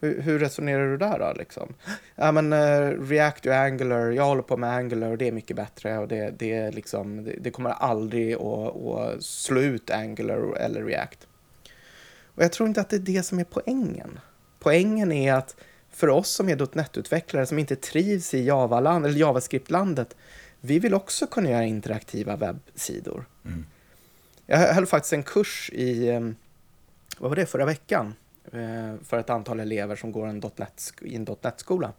hur, 0.00 0.20
hur, 0.20 0.38
resonerar 0.38 0.90
du 0.90 0.96
där 0.96 1.18
då 1.18 1.32
liksom? 1.38 1.74
Ja 2.16 2.32
men 2.32 2.52
uh, 2.52 3.08
React 3.08 3.46
och 3.46 3.54
Angular, 3.54 4.10
jag 4.10 4.24
håller 4.24 4.42
på 4.42 4.56
med 4.56 4.74
Angular 4.74 5.10
och 5.10 5.18
det 5.18 5.28
är 5.28 5.32
mycket 5.32 5.56
bättre 5.56 5.98
och 5.98 6.08
det, 6.08 6.30
det, 6.38 6.70
liksom, 6.70 7.24
det, 7.24 7.36
det 7.40 7.50
kommer 7.50 7.70
aldrig 7.70 8.34
att, 8.34 8.76
att 8.76 9.22
slå 9.22 9.60
ut 9.60 9.90
Angular 9.90 10.56
eller 10.56 10.84
React. 10.84 11.26
Och 12.34 12.42
jag 12.42 12.52
tror 12.52 12.68
inte 12.68 12.80
att 12.80 12.90
det 12.90 12.96
är 12.96 13.00
det 13.00 13.22
som 13.22 13.38
är 13.38 13.44
poängen. 13.44 14.20
Poängen 14.58 15.12
är 15.12 15.34
att 15.34 15.56
för 15.90 16.08
oss 16.08 16.30
som 16.30 16.48
är 16.48 16.76
.NET-utvecklare 16.76 17.46
som 17.46 17.58
inte 17.58 17.76
trivs 17.76 18.34
i 18.34 18.44
Java-land, 18.44 19.06
eller 19.06 19.18
JavaScript-landet, 19.18 20.16
vi 20.60 20.78
vill 20.78 20.94
också 20.94 21.26
kunna 21.26 21.50
göra 21.50 21.64
interaktiva 21.64 22.36
webbsidor. 22.36 23.24
Mm. 23.44 23.66
Jag 24.46 24.58
höll 24.58 24.86
faktiskt 24.86 25.12
en 25.12 25.22
kurs 25.22 25.70
i, 25.72 26.08
eh, 26.08 26.20
vad 27.18 27.30
var 27.30 27.36
det, 27.36 27.46
förra 27.46 27.64
veckan, 27.64 28.14
Eh, 28.52 28.94
för 29.02 29.18
ett 29.18 29.30
antal 29.30 29.60
elever 29.60 29.96
som 29.96 30.12
går 30.12 30.26
en 30.26 30.42
.NET, 30.56 30.92
i 31.00 31.16
en 31.16 31.26
.NET-skola. 31.42 31.92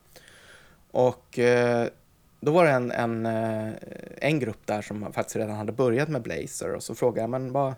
Och 0.91 1.39
eh, 1.39 1.87
då 2.39 2.51
var 2.51 2.65
det 2.65 2.71
en, 2.71 2.91
en, 2.91 3.25
eh, 3.25 3.73
en 4.17 4.39
grupp 4.39 4.65
där 4.65 4.81
som 4.81 5.13
faktiskt 5.13 5.35
redan 5.35 5.55
hade 5.55 5.71
börjat 5.71 6.09
med 6.09 6.21
Blazor 6.21 6.75
och 6.75 6.83
så 6.83 6.95
frågade 6.95 7.21
jag, 7.21 7.29
men 7.29 7.51
vad, 7.51 7.73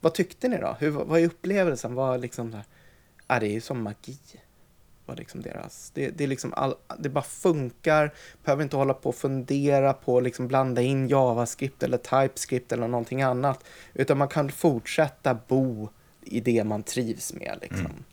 vad 0.00 0.14
tyckte 0.14 0.48
ni 0.48 0.56
då? 0.58 0.76
Hur, 0.78 0.90
vad 0.90 1.20
är 1.20 1.26
upplevelsen? 1.26 1.94
Vad 1.94 2.20
liksom, 2.20 2.52
ja, 2.52 2.62
ah, 3.26 3.40
det 3.40 3.46
är 3.46 3.52
ju 3.52 3.60
som 3.60 3.82
magi. 3.82 4.18
Var 5.06 5.16
liksom 5.16 5.42
deras. 5.42 5.90
Det, 5.94 6.10
det, 6.10 6.24
är 6.24 6.28
liksom 6.28 6.54
all, 6.54 6.74
det 6.98 7.08
bara 7.08 7.24
funkar, 7.24 8.14
behöver 8.44 8.62
inte 8.62 8.76
hålla 8.76 8.94
på 8.94 9.08
och 9.08 9.14
fundera 9.14 9.92
på 9.92 10.20
liksom 10.20 10.48
blanda 10.48 10.82
in 10.82 11.08
JavaScript 11.08 11.82
eller 11.82 11.98
TypeScript 11.98 12.72
eller 12.72 12.88
någonting 12.88 13.22
annat. 13.22 13.64
Utan 13.94 14.18
man 14.18 14.28
kan 14.28 14.50
fortsätta 14.50 15.38
bo 15.48 15.88
i 16.22 16.40
det 16.40 16.64
man 16.64 16.82
trivs 16.82 17.32
med. 17.32 17.58
Liksom. 17.62 17.86
Mm. 17.86 18.04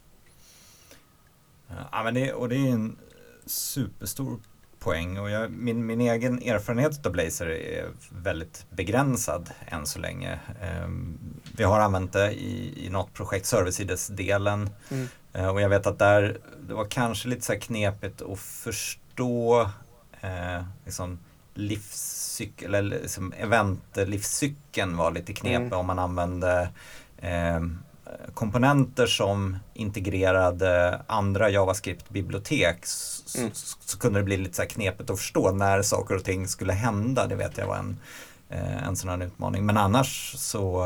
Ja, 1.92 2.04
men 2.04 2.14
det, 2.14 2.34
och 2.34 2.50
det 2.50 2.56
är 2.56 2.72
en 2.72 2.98
superstor 3.46 4.40
poäng 4.80 5.20
och 5.20 5.30
jag, 5.30 5.52
min, 5.52 5.86
min 5.86 6.02
egen 6.02 6.42
erfarenhet 6.42 7.06
av 7.06 7.12
Blazor 7.12 7.50
är 7.50 7.90
väldigt 8.10 8.66
begränsad 8.70 9.50
än 9.66 9.86
så 9.86 10.00
länge. 10.00 10.40
Um, 10.84 11.18
vi 11.58 11.64
har 11.64 11.80
använt 11.80 12.14
det 12.14 12.32
i, 12.32 12.86
i 12.86 12.90
något 12.90 13.14
projekt, 13.14 13.46
servicesidesdelen 13.46 14.70
mm. 14.90 15.08
uh, 15.36 15.48
och 15.48 15.62
jag 15.62 15.70
vet 15.70 15.88
att 15.88 16.00
där, 16.00 16.38
det 16.68 16.74
var 16.74 16.86
kanske 16.86 17.28
lite 17.28 17.42
så 17.42 17.54
här 17.54 17.60
knepigt 17.60 18.22
att 18.22 18.40
förstå 18.40 19.62
uh, 20.24 20.64
liksom 20.86 21.20
livscykel, 21.54 22.76
eller 22.76 23.00
liksom 23.00 23.34
eventlivscykeln 23.38 24.98
var 24.98 25.12
lite 25.12 25.34
knepig 25.34 25.56
mm. 25.56 25.80
om 25.80 25.86
man 25.86 26.00
använde 26.00 26.70
um, 27.58 27.80
komponenter 28.34 29.06
som 29.06 29.58
integrerade 29.74 31.02
andra 31.08 31.50
JavaScript-bibliotek 31.50 32.86
så, 32.86 33.40
mm. 33.40 33.52
så, 33.54 34.00
kunde 34.00 34.20
det 34.20 34.24
bli 34.24 34.38
lite 34.38 34.56
så 34.56 34.66
knepigt 34.66 35.10
att 35.10 35.20
förstå 35.20 35.52
när 35.52 35.82
saker 35.82 36.16
och 36.16 36.24
ting 36.24 36.48
skulle 36.48 36.74
hända. 36.74 37.28
Det 37.28 37.36
vet 37.36 37.58
jag 37.58 37.68
var 37.68 37.78
en, 37.78 37.98
eh, 38.50 38.88
en 38.88 38.96
sån 38.96 39.10
här 39.10 39.26
utmaning. 39.26 39.66
Men 39.66 39.78
annars 39.78 40.34
så 40.38 40.84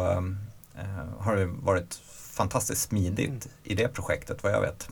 eh, 0.76 1.06
har 1.20 1.36
det 1.36 1.46
varit 1.46 1.96
fantastiskt 2.34 2.82
smidigt 2.82 3.30
mm. 3.30 3.40
i 3.64 3.76
det 3.76 3.88
projektet 3.88 4.44
vad 4.44 4.52
jag 4.54 4.62
vet. 4.62 4.90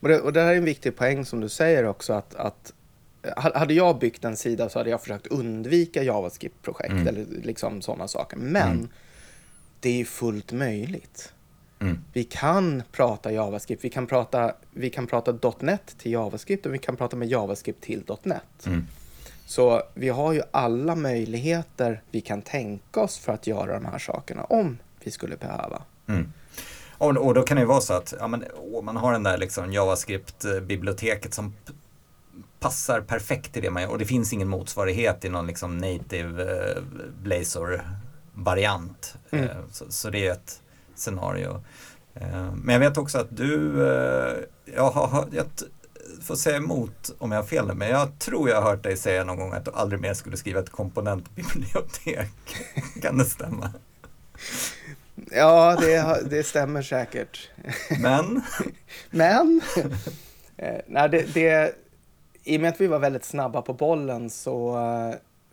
Och 0.00 0.08
det, 0.08 0.20
och 0.20 0.32
det 0.32 0.40
här 0.40 0.52
är 0.52 0.56
en 0.56 0.64
viktig 0.64 0.96
poäng 0.96 1.24
som 1.24 1.40
du 1.40 1.48
säger 1.48 1.84
också 1.84 2.12
att, 2.12 2.34
att 2.34 2.72
hade 3.36 3.74
jag 3.74 3.98
byggt 3.98 4.24
en 4.24 4.36
sida 4.36 4.68
så 4.68 4.78
hade 4.78 4.90
jag 4.90 5.00
försökt 5.00 5.26
undvika 5.26 6.02
JavaScript-projekt 6.02 6.92
mm. 6.92 7.08
eller 7.08 7.26
liksom 7.42 7.82
sådana 7.82 8.08
saker. 8.08 8.36
Men 8.36 8.72
mm 8.72 8.88
det 9.80 10.00
är 10.00 10.04
fullt 10.04 10.52
möjligt. 10.52 11.32
Mm. 11.80 11.98
Vi 12.12 12.24
kan 12.24 12.82
prata 12.92 13.32
JavaScript, 13.32 13.84
vi 13.84 13.90
kan 13.90 14.06
prata, 14.06 14.52
vi 14.70 14.90
kan 14.90 15.06
prata 15.06 15.38
.NET 15.60 15.98
till 15.98 16.12
JavaScript 16.12 16.66
och 16.66 16.74
vi 16.74 16.78
kan 16.78 16.96
prata 16.96 17.16
med 17.16 17.28
JavaScript 17.28 17.82
till 17.82 18.02
.NET. 18.22 18.66
Mm. 18.66 18.86
Så 19.46 19.82
vi 19.94 20.08
har 20.08 20.32
ju 20.32 20.42
alla 20.50 20.94
möjligheter 20.94 22.02
vi 22.10 22.20
kan 22.20 22.42
tänka 22.42 23.00
oss 23.00 23.18
för 23.18 23.32
att 23.32 23.46
göra 23.46 23.74
de 23.74 23.84
här 23.84 23.98
sakerna 23.98 24.44
om 24.44 24.78
vi 25.04 25.10
skulle 25.10 25.36
behöva. 25.36 25.82
Mm. 26.06 26.32
Och, 26.98 27.16
och, 27.16 27.34
då 27.34 27.42
kan 27.42 27.56
det 27.56 27.60
ju 27.60 27.66
vara 27.66 27.80
så 27.80 27.92
att 27.92 28.14
ja, 28.18 28.28
men, 28.28 28.44
man 28.82 28.96
har 28.96 29.12
den 29.12 29.22
där 29.22 29.38
liksom 29.38 29.72
JavaScript-biblioteket 29.72 31.34
som 31.34 31.54
passar 32.60 33.00
perfekt 33.00 33.52
till 33.52 33.62
det 33.62 33.70
man 33.70 33.82
gör 33.82 33.90
och 33.90 33.98
det 33.98 34.04
finns 34.04 34.32
ingen 34.32 34.48
motsvarighet 34.48 35.24
i 35.24 35.28
någon 35.28 35.46
liksom 35.46 35.78
native 35.78 36.42
eh, 36.42 36.82
Blazor 37.22 37.82
variant. 38.38 39.16
Mm. 39.30 39.44
Eh, 39.44 39.56
så, 39.70 39.84
så, 39.88 40.10
det 40.10 40.26
är 40.26 40.32
ett 40.32 40.62
scenario. 40.94 41.62
Eh, 42.14 42.52
men 42.54 42.72
jag 42.72 42.80
vet 42.80 42.98
också 42.98 43.18
att 43.18 43.36
du, 43.36 43.86
eh, 43.88 44.36
jag, 44.74 44.90
har, 44.90 45.28
jag 45.32 45.46
får 46.22 46.36
säga 46.36 46.56
emot 46.56 47.10
om 47.18 47.32
jag 47.32 47.38
har 47.38 47.46
fel 47.46 47.74
men 47.74 47.88
jag 47.88 48.18
tror 48.18 48.48
jag 48.48 48.62
har 48.62 48.70
hört 48.70 48.82
dig 48.82 48.96
säga 48.96 49.24
någon 49.24 49.36
gång 49.36 49.52
att 49.52 49.64
du 49.64 49.70
aldrig 49.74 50.00
mer 50.00 50.14
skulle 50.14 50.36
skriva 50.36 50.60
ett 50.60 50.70
komponentbibliotek. 50.70 52.30
kan 53.02 53.18
det 53.18 53.24
stämma? 53.24 53.70
Ja, 55.30 55.76
det, 55.80 56.22
det 56.30 56.42
stämmer 56.42 56.82
säkert. 56.82 57.50
Men? 58.00 58.42
men? 59.10 59.60
Nej, 60.86 61.08
det, 61.08 61.34
det, 61.34 61.74
I 62.44 62.56
och 62.56 62.60
med 62.60 62.68
att 62.70 62.80
vi 62.80 62.86
var 62.86 62.98
väldigt 62.98 63.24
snabba 63.24 63.62
på 63.62 63.72
bollen 63.72 64.30
så 64.30 64.78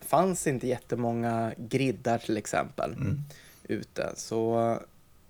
fanns 0.06 0.48
inte 0.48 0.68
jättemånga 0.68 1.52
griddar 1.58 2.18
till 2.18 2.38
exempel 2.38 2.94
mm. 2.94 3.18
ute. 3.68 4.12
Så 4.16 4.80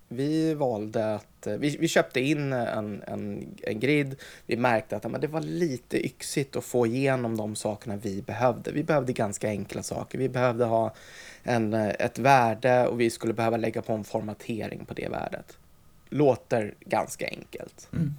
vi 0.08 0.54
valde 0.54 1.14
att, 1.14 1.46
vi, 1.58 1.76
vi 1.76 1.88
köpte 1.88 2.20
in 2.20 2.52
en, 2.52 3.02
en, 3.02 3.54
en 3.62 3.80
grid. 3.80 4.16
Vi 4.46 4.56
märkte 4.56 4.96
att 4.96 5.10
men 5.10 5.20
det 5.20 5.26
var 5.26 5.40
lite 5.40 6.06
yxigt 6.06 6.56
att 6.56 6.64
få 6.64 6.86
igenom 6.86 7.36
de 7.36 7.56
sakerna 7.56 7.96
vi 7.96 8.22
behövde. 8.22 8.72
Vi 8.72 8.82
behövde 8.82 9.12
ganska 9.12 9.48
enkla 9.48 9.82
saker. 9.82 10.18
Vi 10.18 10.28
behövde 10.28 10.64
ha 10.64 10.94
en, 11.42 11.74
ett 11.74 12.18
värde 12.18 12.86
och 12.86 13.00
vi 13.00 13.10
skulle 13.10 13.32
behöva 13.32 13.56
lägga 13.56 13.82
på 13.82 13.92
en 13.92 14.04
formatering 14.04 14.84
på 14.84 14.94
det 14.94 15.08
värdet. 15.08 15.58
Låter 16.08 16.74
ganska 16.80 17.28
enkelt. 17.28 17.88
Mm. 17.92 18.14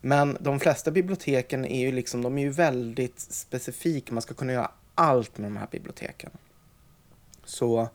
Men 0.00 0.36
de 0.40 0.60
flesta 0.60 0.90
biblioteken 0.90 1.64
är 1.64 1.80
ju 1.80 1.92
liksom, 1.92 2.22
de 2.22 2.38
är 2.38 2.42
ju 2.42 2.50
väldigt 2.50 3.20
specifika. 3.20 4.12
Man 4.12 4.22
ska 4.22 4.34
kunna 4.34 4.52
göra 4.52 4.70
allt 4.98 5.38
med 5.38 5.50
de 5.50 5.56
här 5.56 5.68
biblioteken. 5.70 6.30
Så 7.44 7.88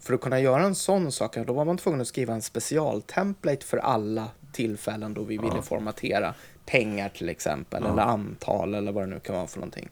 för 0.00 0.14
att 0.14 0.20
kunna 0.20 0.40
göra 0.40 0.62
en 0.62 0.74
sån 0.74 1.12
sak, 1.12 1.36
då 1.46 1.52
var 1.52 1.64
man 1.64 1.76
tvungen 1.76 2.00
att 2.00 2.08
skriva 2.08 2.34
en 2.34 2.42
specialtemplate 2.42 3.66
för 3.66 3.76
alla 3.76 4.28
tillfällen 4.52 5.14
då 5.14 5.22
vi 5.22 5.36
ja. 5.36 5.42
ville 5.42 5.62
formatera 5.62 6.34
pengar 6.66 7.08
till 7.08 7.28
exempel, 7.28 7.82
ja. 7.84 7.92
eller 7.92 8.02
antal 8.02 8.74
eller 8.74 8.92
vad 8.92 9.02
det 9.02 9.06
nu 9.06 9.20
kan 9.20 9.34
vara 9.34 9.46
för 9.46 9.58
någonting. 9.58 9.88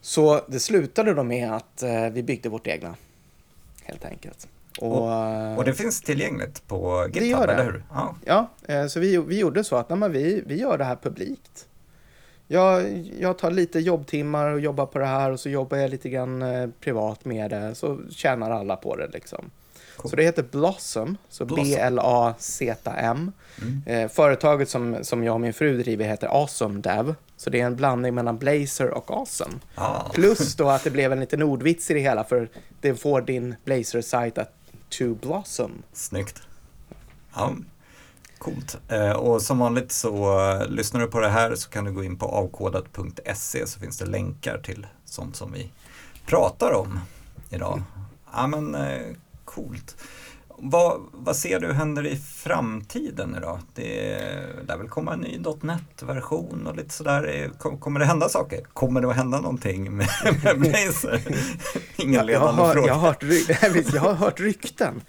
Så 0.00 0.40
det 0.48 0.60
slutade 0.60 1.14
då 1.14 1.22
med 1.22 1.52
att 1.52 1.82
eh, 1.82 2.08
vi 2.08 2.22
byggde 2.22 2.48
vårt 2.48 2.66
egna, 2.66 2.94
helt 3.82 4.04
enkelt. 4.04 4.48
Och, 4.80 5.02
och, 5.02 5.58
och 5.58 5.64
det 5.64 5.74
finns 5.74 6.02
tillgängligt 6.02 6.66
på 6.68 7.06
GitHub, 7.06 7.22
det 7.22 7.26
gör 7.26 7.46
det. 7.46 7.52
eller 7.52 7.64
hur? 7.64 7.84
Ja, 7.90 8.16
ja 8.24 8.50
eh, 8.68 8.86
så 8.86 9.00
vi, 9.00 9.18
vi 9.18 9.38
gjorde 9.38 9.64
så 9.64 9.76
att 9.76 9.88
nej, 9.88 10.10
vi, 10.10 10.42
vi 10.46 10.60
gör 10.60 10.78
det 10.78 10.84
här 10.84 10.96
publikt. 10.96 11.68
Jag, 12.54 13.04
jag 13.20 13.38
tar 13.38 13.50
lite 13.50 13.80
jobbtimmar 13.80 14.46
och 14.46 14.60
jobbar 14.60 14.86
på 14.86 14.98
det 14.98 15.06
här 15.06 15.30
och 15.30 15.40
så 15.40 15.48
jobbar 15.48 15.76
jag 15.76 15.90
lite 15.90 16.08
grann 16.08 16.42
eh, 16.42 16.68
privat 16.80 17.24
med 17.24 17.50
det, 17.50 17.74
så 17.74 18.00
tjänar 18.10 18.50
alla 18.50 18.76
på 18.76 18.96
det 18.96 19.06
liksom. 19.12 19.50
Cool. 19.96 20.10
Så 20.10 20.16
det 20.16 20.22
heter 20.22 20.42
Blossom, 20.42 21.16
så 21.28 21.44
B-L-A-Z-M. 21.44 23.32
Mm. 23.62 23.82
Eh, 23.86 24.10
företaget 24.10 24.68
som, 24.68 24.98
som 25.02 25.24
jag 25.24 25.34
och 25.34 25.40
min 25.40 25.52
fru 25.52 25.82
driver 25.82 26.04
heter 26.04 26.26
Awesome 26.26 26.80
Dev. 26.80 27.14
Så 27.36 27.50
det 27.50 27.60
är 27.60 27.66
en 27.66 27.76
blandning 27.76 28.14
mellan 28.14 28.38
Blazer 28.38 28.90
och 28.90 29.10
Awesome. 29.10 29.54
Ah. 29.74 30.08
Plus 30.12 30.56
då 30.56 30.68
att 30.68 30.84
det 30.84 30.90
blev 30.90 31.12
en 31.12 31.20
liten 31.20 31.42
ordvits 31.42 31.90
i 31.90 31.94
det 31.94 32.00
hela 32.00 32.24
för 32.24 32.48
det 32.80 32.94
får 32.94 33.20
din 33.20 33.54
Blazer-sajt 33.64 34.38
att 34.38 34.54
to 34.88 35.14
blossom. 35.14 35.82
Snyggt. 35.92 36.42
Ja, 37.34 37.54
coolt. 38.38 38.78
Eh, 38.88 39.10
och 39.10 39.42
som 39.42 39.58
vanligt 39.58 39.92
så 39.92 40.40
uh, 40.40 40.68
lyssnar 40.68 41.00
du 41.00 41.06
på 41.06 41.20
det 41.20 41.28
här 41.28 41.54
så 41.54 41.70
kan 41.70 41.84
du 41.84 41.92
gå 41.92 42.04
in 42.04 42.16
på 42.16 42.26
avkodat.se 42.26 43.66
så 43.66 43.80
finns 43.80 43.98
det 43.98 44.06
länkar 44.06 44.58
till 44.58 44.86
sånt 45.04 45.36
som 45.36 45.52
vi 45.52 45.70
pratar 46.26 46.72
om 46.72 47.00
idag. 47.50 47.82
Ja 48.32 48.46
men 48.46 48.74
uh, 48.74 49.14
coolt. 49.44 49.96
Vad, 50.56 51.00
vad 51.12 51.36
ser 51.36 51.60
du 51.60 51.72
händer 51.72 52.06
i 52.06 52.16
framtiden 52.16 53.38
då? 53.42 53.58
Det 53.74 54.18
lär 54.68 54.76
väl 54.76 54.88
komma 54.88 55.12
en 55.12 55.20
ny 55.20 55.42
.NET-version 55.60 56.66
och 56.66 56.76
lite 56.76 56.94
sådär. 56.94 57.50
Kommer 57.58 58.00
det 58.00 58.06
hända 58.06 58.28
saker? 58.28 58.60
Kommer 58.72 59.00
det 59.00 59.08
att 59.08 59.16
hända 59.16 59.40
någonting 59.40 59.96
med, 59.96 60.08
med 60.44 60.60
Blazer? 60.60 61.22
Ingen 61.96 62.26
ledande 62.26 62.62
jag 62.62 62.66
har, 62.66 62.72
fråga. 62.72 62.86
Jag 62.86 62.94
har, 62.94 63.08
hört, 63.08 63.22
jag 63.94 64.00
har 64.00 64.14
hört 64.14 64.40
rykten. 64.40 65.02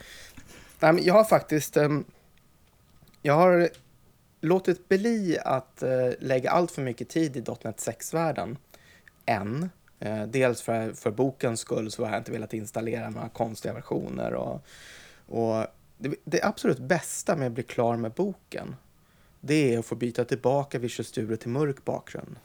Jag 0.80 1.14
har 1.14 1.24
faktiskt 1.24 1.78
ehm, 1.78 2.04
jag 3.26 3.34
har 3.34 3.70
låtit 4.42 4.90
bli 4.90 5.38
att 5.46 5.84
eh, 5.84 6.10
lägga 6.20 6.52
allt 6.52 6.72
för 6.72 6.82
mycket 6.82 7.10
tid 7.10 7.38
i 7.38 7.40
.NET 7.40 7.78
6-världen 7.78 8.58
än. 9.26 9.70
Eh, 10.00 10.24
dels 10.24 10.62
för, 10.62 10.94
för 10.94 11.12
bokens 11.12 11.60
skull 11.60 11.92
så 11.92 12.04
har 12.06 12.12
jag 12.12 12.20
inte 12.20 12.32
velat 12.32 12.54
installera 12.54 13.10
några 13.10 13.30
konstiga 13.30 13.74
versioner 13.74 14.34
och 14.34 14.66
och 15.28 15.66
det, 15.98 16.16
det 16.24 16.44
absolut 16.44 16.80
bästa 16.80 17.36
med 17.36 17.48
att 17.48 17.54
bli 17.54 17.64
klar 17.64 17.98
med 17.98 18.12
boken, 18.12 18.76
det 19.42 19.74
är 19.74 19.80
att 19.80 19.86
få 19.86 19.96
byta 19.96 20.26
tillbaka 20.26 20.80
Visual 20.80 21.06
Studio 21.06 21.36
till 21.36 21.50
mörk 21.50 21.86
bakgrund. 21.86 22.36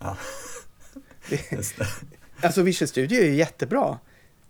Ja. 0.00 0.16
Det. 1.30 1.50
Alltså 2.42 2.62
Visual 2.62 2.88
Studio 2.88 3.20
är 3.20 3.24
ju 3.24 3.34
jättebra. 3.34 3.98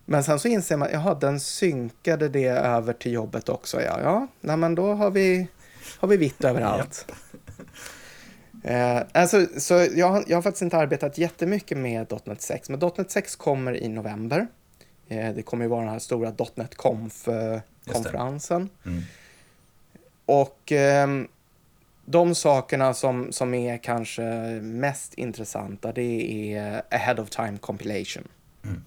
Men 0.04 0.24
sen 0.24 0.38
så 0.38 0.48
inser 0.48 0.76
man, 0.76 0.88
jaha, 0.92 1.14
den 1.14 1.40
synkade 1.40 2.28
det 2.28 2.48
över 2.48 2.92
till 2.92 3.12
jobbet 3.12 3.48
också. 3.48 3.82
Ja, 3.82 4.00
ja 4.02 4.26
nej, 4.40 4.56
men 4.56 4.74
då 4.74 4.94
har 4.94 5.10
vi, 5.10 5.48
har 5.98 6.08
vi 6.08 6.16
vitt 6.16 6.44
överallt. 6.44 7.12
eh, 8.64 9.02
alltså, 9.12 9.46
så 9.58 9.74
jag, 9.74 10.24
jag 10.26 10.36
har 10.36 10.42
faktiskt 10.42 10.62
inte 10.62 10.76
arbetat 10.76 11.18
jättemycket 11.18 11.78
med 11.78 12.20
.NET 12.24 12.42
6, 12.42 12.70
men 12.70 12.80
.NET 12.98 13.10
6 13.10 13.36
kommer 13.36 13.76
i 13.76 13.88
november. 13.88 14.46
Eh, 15.08 15.34
det 15.34 15.42
kommer 15.42 15.64
ju 15.64 15.68
vara 15.68 15.80
den 15.80 15.90
här 15.90 15.98
stora 15.98 16.32
.NET 16.54 16.74
Conf-konferensen. 16.74 18.68
Mm. 18.86 19.02
Och 20.26 20.72
eh, 20.72 21.08
de 22.04 22.34
sakerna 22.34 22.94
som, 22.94 23.32
som 23.32 23.54
är 23.54 23.76
kanske 23.76 24.22
mest 24.62 25.14
intressanta 25.14 25.92
det 25.92 26.52
är 26.54 26.82
ahead 26.90 27.22
of 27.22 27.30
time 27.30 27.58
compilation. 27.58 28.28
Mm. 28.64 28.82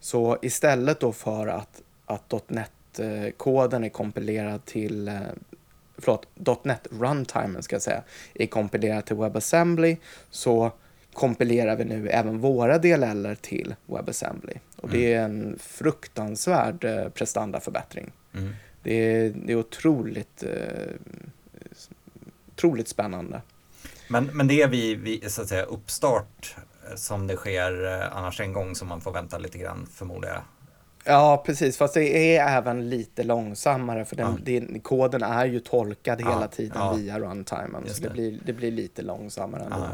Så 0.00 0.38
istället 0.42 1.00
då 1.00 1.12
för 1.12 1.46
att, 1.46 1.82
att 2.06 2.50
.NET-koden 2.50 3.84
är 3.84 3.88
kompilerad 3.88 4.64
till 4.64 5.08
eh, 5.08 5.14
förlåt, 5.98 6.64
.NET 6.64 6.86
runtimen 6.90 7.62
ska 7.62 7.74
jag 7.74 7.82
säga, 7.82 8.02
är 8.34 8.46
kompilerad 8.46 9.04
till 9.04 9.16
WebAssembly 9.16 9.96
så 10.30 10.72
kompilerar 11.12 11.76
vi 11.76 11.84
nu 11.84 12.08
även 12.08 12.38
våra 12.38 12.78
DLL 12.78 13.36
till 13.40 13.74
WebAssembly. 13.86 14.54
Och 14.76 14.88
det 14.90 15.14
är 15.14 15.22
en 15.22 15.58
fruktansvärd 15.58 16.84
eh, 16.84 17.08
prestandaförbättring. 17.08 18.12
Mm. 18.34 18.54
Det, 18.82 18.94
är, 18.94 19.30
det 19.30 19.52
är 19.52 19.56
otroligt, 19.56 20.42
eh, 20.42 20.94
otroligt 22.52 22.88
spännande. 22.88 23.42
Men, 24.08 24.24
men 24.24 24.48
det 24.48 24.62
är 24.62 24.68
vid, 24.68 24.98
vid 24.98 25.32
så 25.32 25.42
att 25.42 25.48
säga, 25.48 25.62
uppstart 25.62 26.56
eh, 26.88 26.96
som 26.96 27.26
det 27.26 27.36
sker 27.36 27.84
eh, 27.84 28.16
annars 28.16 28.40
en 28.40 28.52
gång 28.52 28.74
som 28.74 28.88
man 28.88 29.00
får 29.00 29.12
vänta 29.12 29.38
lite 29.38 29.58
grann 29.58 29.86
förmodar 29.92 30.28
jag? 30.28 30.42
Ja, 31.06 31.42
precis. 31.46 31.76
Fast 31.76 31.94
det 31.94 32.36
är 32.36 32.58
även 32.58 32.88
lite 32.88 33.22
långsammare 33.22 34.04
för 34.04 34.16
den, 34.16 34.42
ja. 34.46 34.66
det, 34.68 34.78
koden 34.78 35.22
är 35.22 35.46
ju 35.46 35.60
tolkad 35.60 36.20
ja, 36.20 36.34
hela 36.34 36.48
tiden 36.48 36.72
ja. 36.74 36.92
via 36.92 37.20
runtimen. 37.20 37.82
Så 37.86 38.02
det. 38.02 38.08
det. 38.08 38.14
blir, 38.14 38.38
det 38.44 38.52
blir 38.52 38.70
lite 38.70 39.02
långsammare 39.02 39.62
ändå. 39.62 39.88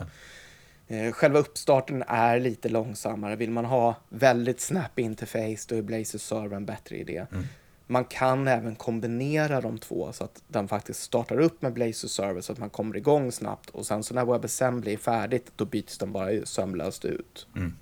Eh, 0.89 1.13
själva 1.13 1.39
uppstarten 1.39 2.05
är 2.07 2.41
lite 2.41 2.69
långsammare. 2.69 3.37
Vill 3.37 3.51
man 3.51 3.65
ha 3.65 3.95
väldigt 4.09 4.61
snap 4.61 4.99
interface 4.99 5.67
då 5.69 5.77
är 5.77 5.83
Blazor 5.83 6.19
Server 6.19 6.57
en 6.57 6.67
bättre 6.67 6.97
idé. 6.97 7.27
Mm. 7.33 7.45
Man 7.87 8.05
kan 8.05 8.49
även 8.49 8.75
kombinera 8.77 9.61
de 9.61 9.79
två 9.79 10.13
så 10.13 10.25
att 10.25 10.43
den 10.49 10.69
faktiskt 10.69 11.03
startar 11.03 11.41
upp 11.41 11.63
med 11.63 11.73
Blazor 11.73 12.09
Server 12.09 12.41
så 12.41 12.53
att 12.53 12.59
man 12.59 12.71
kommer 12.71 12.97
igång 12.97 13.33
snabbt 13.33 13.71
och 13.71 13.87
sen 13.87 14.03
så 14.03 14.15
när 14.15 14.25
WebAssembly 14.25 14.93
är 14.93 14.97
färdigt 14.97 15.53
då 15.57 15.65
byts 15.65 15.99
den 15.99 16.13
bara 16.13 16.47
sömlöst 16.47 17.05
ut. 17.05 17.47
Mm. 17.57 17.75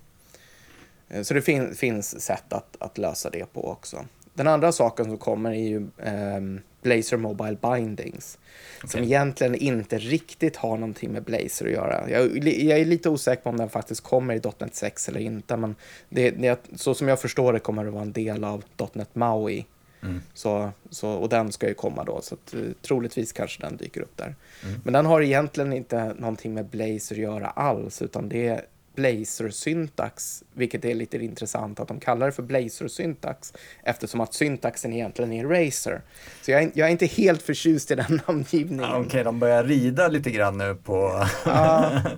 Eh, 1.11 1.21
så 1.21 1.33
det 1.33 1.41
fin 1.41 1.75
finns 1.75 2.21
sätt 2.21 2.53
att, 2.53 2.77
att 2.79 2.97
lösa 2.97 3.29
det 3.29 3.53
på 3.53 3.69
också. 3.69 4.05
Den 4.33 4.47
andra 4.47 4.71
saken 4.71 5.05
som 5.05 5.17
kommer 5.17 5.51
är 5.51 5.69
ju 5.69 5.87
eh, 5.97 6.61
Blazer 6.81 7.17
Mobile 7.17 7.57
Bindings. 7.61 8.37
Okay. 8.77 8.89
Som 8.89 9.03
egentligen 9.03 9.55
inte 9.55 9.97
riktigt 9.97 10.55
har 10.55 10.77
någonting 10.77 11.11
med 11.11 11.23
Blazer 11.23 11.65
att 11.65 11.71
göra. 11.71 12.09
Jag, 12.09 12.37
jag, 12.47 12.79
är 12.79 12.85
lite 12.85 13.09
osäker 13.09 13.43
på 13.43 13.49
om 13.49 13.57
den 13.57 13.69
faktiskt 13.69 14.01
kommer 14.01 14.33
i 14.33 14.41
.NET 14.59 14.75
6 14.75 15.09
eller 15.09 15.19
inte. 15.19 15.57
Men 15.57 15.75
det, 16.09 16.31
det, 16.31 16.59
så 16.75 16.93
som 16.93 17.07
jag 17.07 17.21
förstår 17.21 17.53
det 17.53 17.59
kommer 17.59 17.83
det 17.83 17.91
vara 17.91 18.01
en 18.01 18.13
del 18.13 18.43
av 18.43 18.63
.NET 18.93 19.15
MAUI. 19.15 19.65
Mm. 20.03 20.21
Så, 20.33 20.71
så, 20.89 21.09
och 21.09 21.29
den 21.29 21.51
ska 21.51 21.67
ju 21.67 21.73
komma 21.73 22.03
då, 22.03 22.21
så 22.21 22.35
att, 22.35 22.53
uh, 22.53 22.71
troligtvis 22.81 23.31
kanske 23.31 23.61
den 23.61 23.77
dyker 23.77 24.01
upp 24.01 24.17
där. 24.17 24.35
Mm. 24.63 24.81
Men 24.83 24.93
den 24.93 25.05
har 25.05 25.21
egentligen 25.21 25.73
inte 25.73 26.13
någonting 26.13 26.53
med 26.53 26.65
Blazer 26.65 27.15
att 27.15 27.21
göra 27.21 27.47
alls, 27.47 28.01
utan 28.01 28.29
det 28.29 28.65
är 28.95 29.01
Blazer-syntax, 29.01 30.43
vilket 30.53 30.85
är 30.85 30.95
lite 30.95 31.17
intressant 31.17 31.79
att 31.79 31.87
de 31.87 31.99
kallar 31.99 32.25
det 32.25 32.31
för 32.31 32.43
Blazer-syntax 32.43 33.53
eftersom 33.83 34.21
att 34.21 34.33
syntaxen 34.33 34.93
egentligen 34.93 35.33
är 35.33 35.45
Razer. 35.45 36.01
Så 36.41 36.51
jag 36.51 36.63
är, 36.63 36.71
jag 36.73 36.87
är 36.87 36.91
inte 36.91 37.05
helt 37.05 37.41
förtjust 37.41 37.91
i 37.91 37.95
den 37.95 38.21
namngivningen. 38.27 38.85
Ah, 38.85 38.97
Okej, 38.97 39.05
okay, 39.05 39.23
de 39.23 39.39
börjar 39.39 39.63
rida 39.63 40.07
lite 40.07 40.31
grann 40.31 40.57
nu 40.57 40.75
på... 40.75 41.25
ah. 41.45 41.99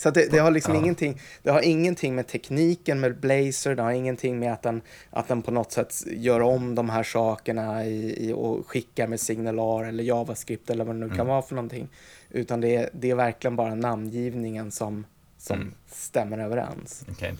Så 0.00 0.10
det, 0.10 0.30
det, 0.30 0.38
har 0.38 0.50
liksom 0.50 0.74
ja. 0.74 0.80
ingenting, 0.80 1.20
det 1.42 1.50
har 1.50 1.60
ingenting 1.60 2.14
med 2.14 2.26
tekniken 2.26 3.00
med 3.00 3.20
Blazer, 3.20 3.74
det 3.74 3.82
har 3.82 3.90
ingenting 3.90 4.38
med 4.38 4.52
att 4.52 4.62
den, 4.62 4.82
att 5.10 5.28
den 5.28 5.42
på 5.42 5.50
något 5.50 5.72
sätt 5.72 5.94
gör 6.06 6.40
om 6.40 6.74
de 6.74 6.90
här 6.90 7.02
sakerna 7.02 7.86
i, 7.86 8.28
i 8.28 8.32
och 8.32 8.68
skickar 8.68 9.06
med 9.06 9.20
signalar 9.20 9.84
eller 9.84 10.04
JavaScript 10.04 10.70
eller 10.70 10.84
vad 10.84 10.94
det 10.94 10.98
nu 10.98 11.04
mm. 11.04 11.16
kan 11.16 11.26
vara 11.26 11.42
för 11.42 11.54
någonting. 11.54 11.88
Utan 12.30 12.60
det, 12.60 12.90
det 12.92 13.10
är 13.10 13.14
verkligen 13.14 13.56
bara 13.56 13.74
namngivningen 13.74 14.70
som, 14.70 15.04
som 15.40 15.56
mm. 15.56 15.74
stämmer 15.86 16.38
överens. 16.38 17.04
Okay. 17.10 17.32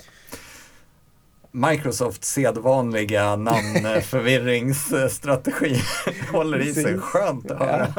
Microsofts 1.50 2.28
sedvanliga 2.28 3.36
namnförvirringsstrategi 3.36 5.82
håller 6.32 6.60
i 6.60 6.74
sig. 6.74 6.98
Skönt 6.98 7.50
att 7.50 7.58
höra. 7.58 7.94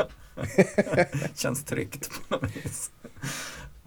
Känns 1.36 1.64
tryggt 1.64 2.10
på 2.30 2.36
något 2.36 2.56
vis. 2.56 2.92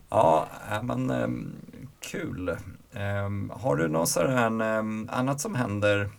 Ja, 0.09 0.49
men 0.83 1.11
um, 1.11 1.53
kul. 2.01 2.57
Um, 2.93 3.53
har 3.55 3.77
du 3.77 3.89
något 3.89 4.09
sådär, 4.09 4.47
um, 4.79 5.09
annat 5.13 5.41
som 5.41 5.55
händer? 5.55 6.11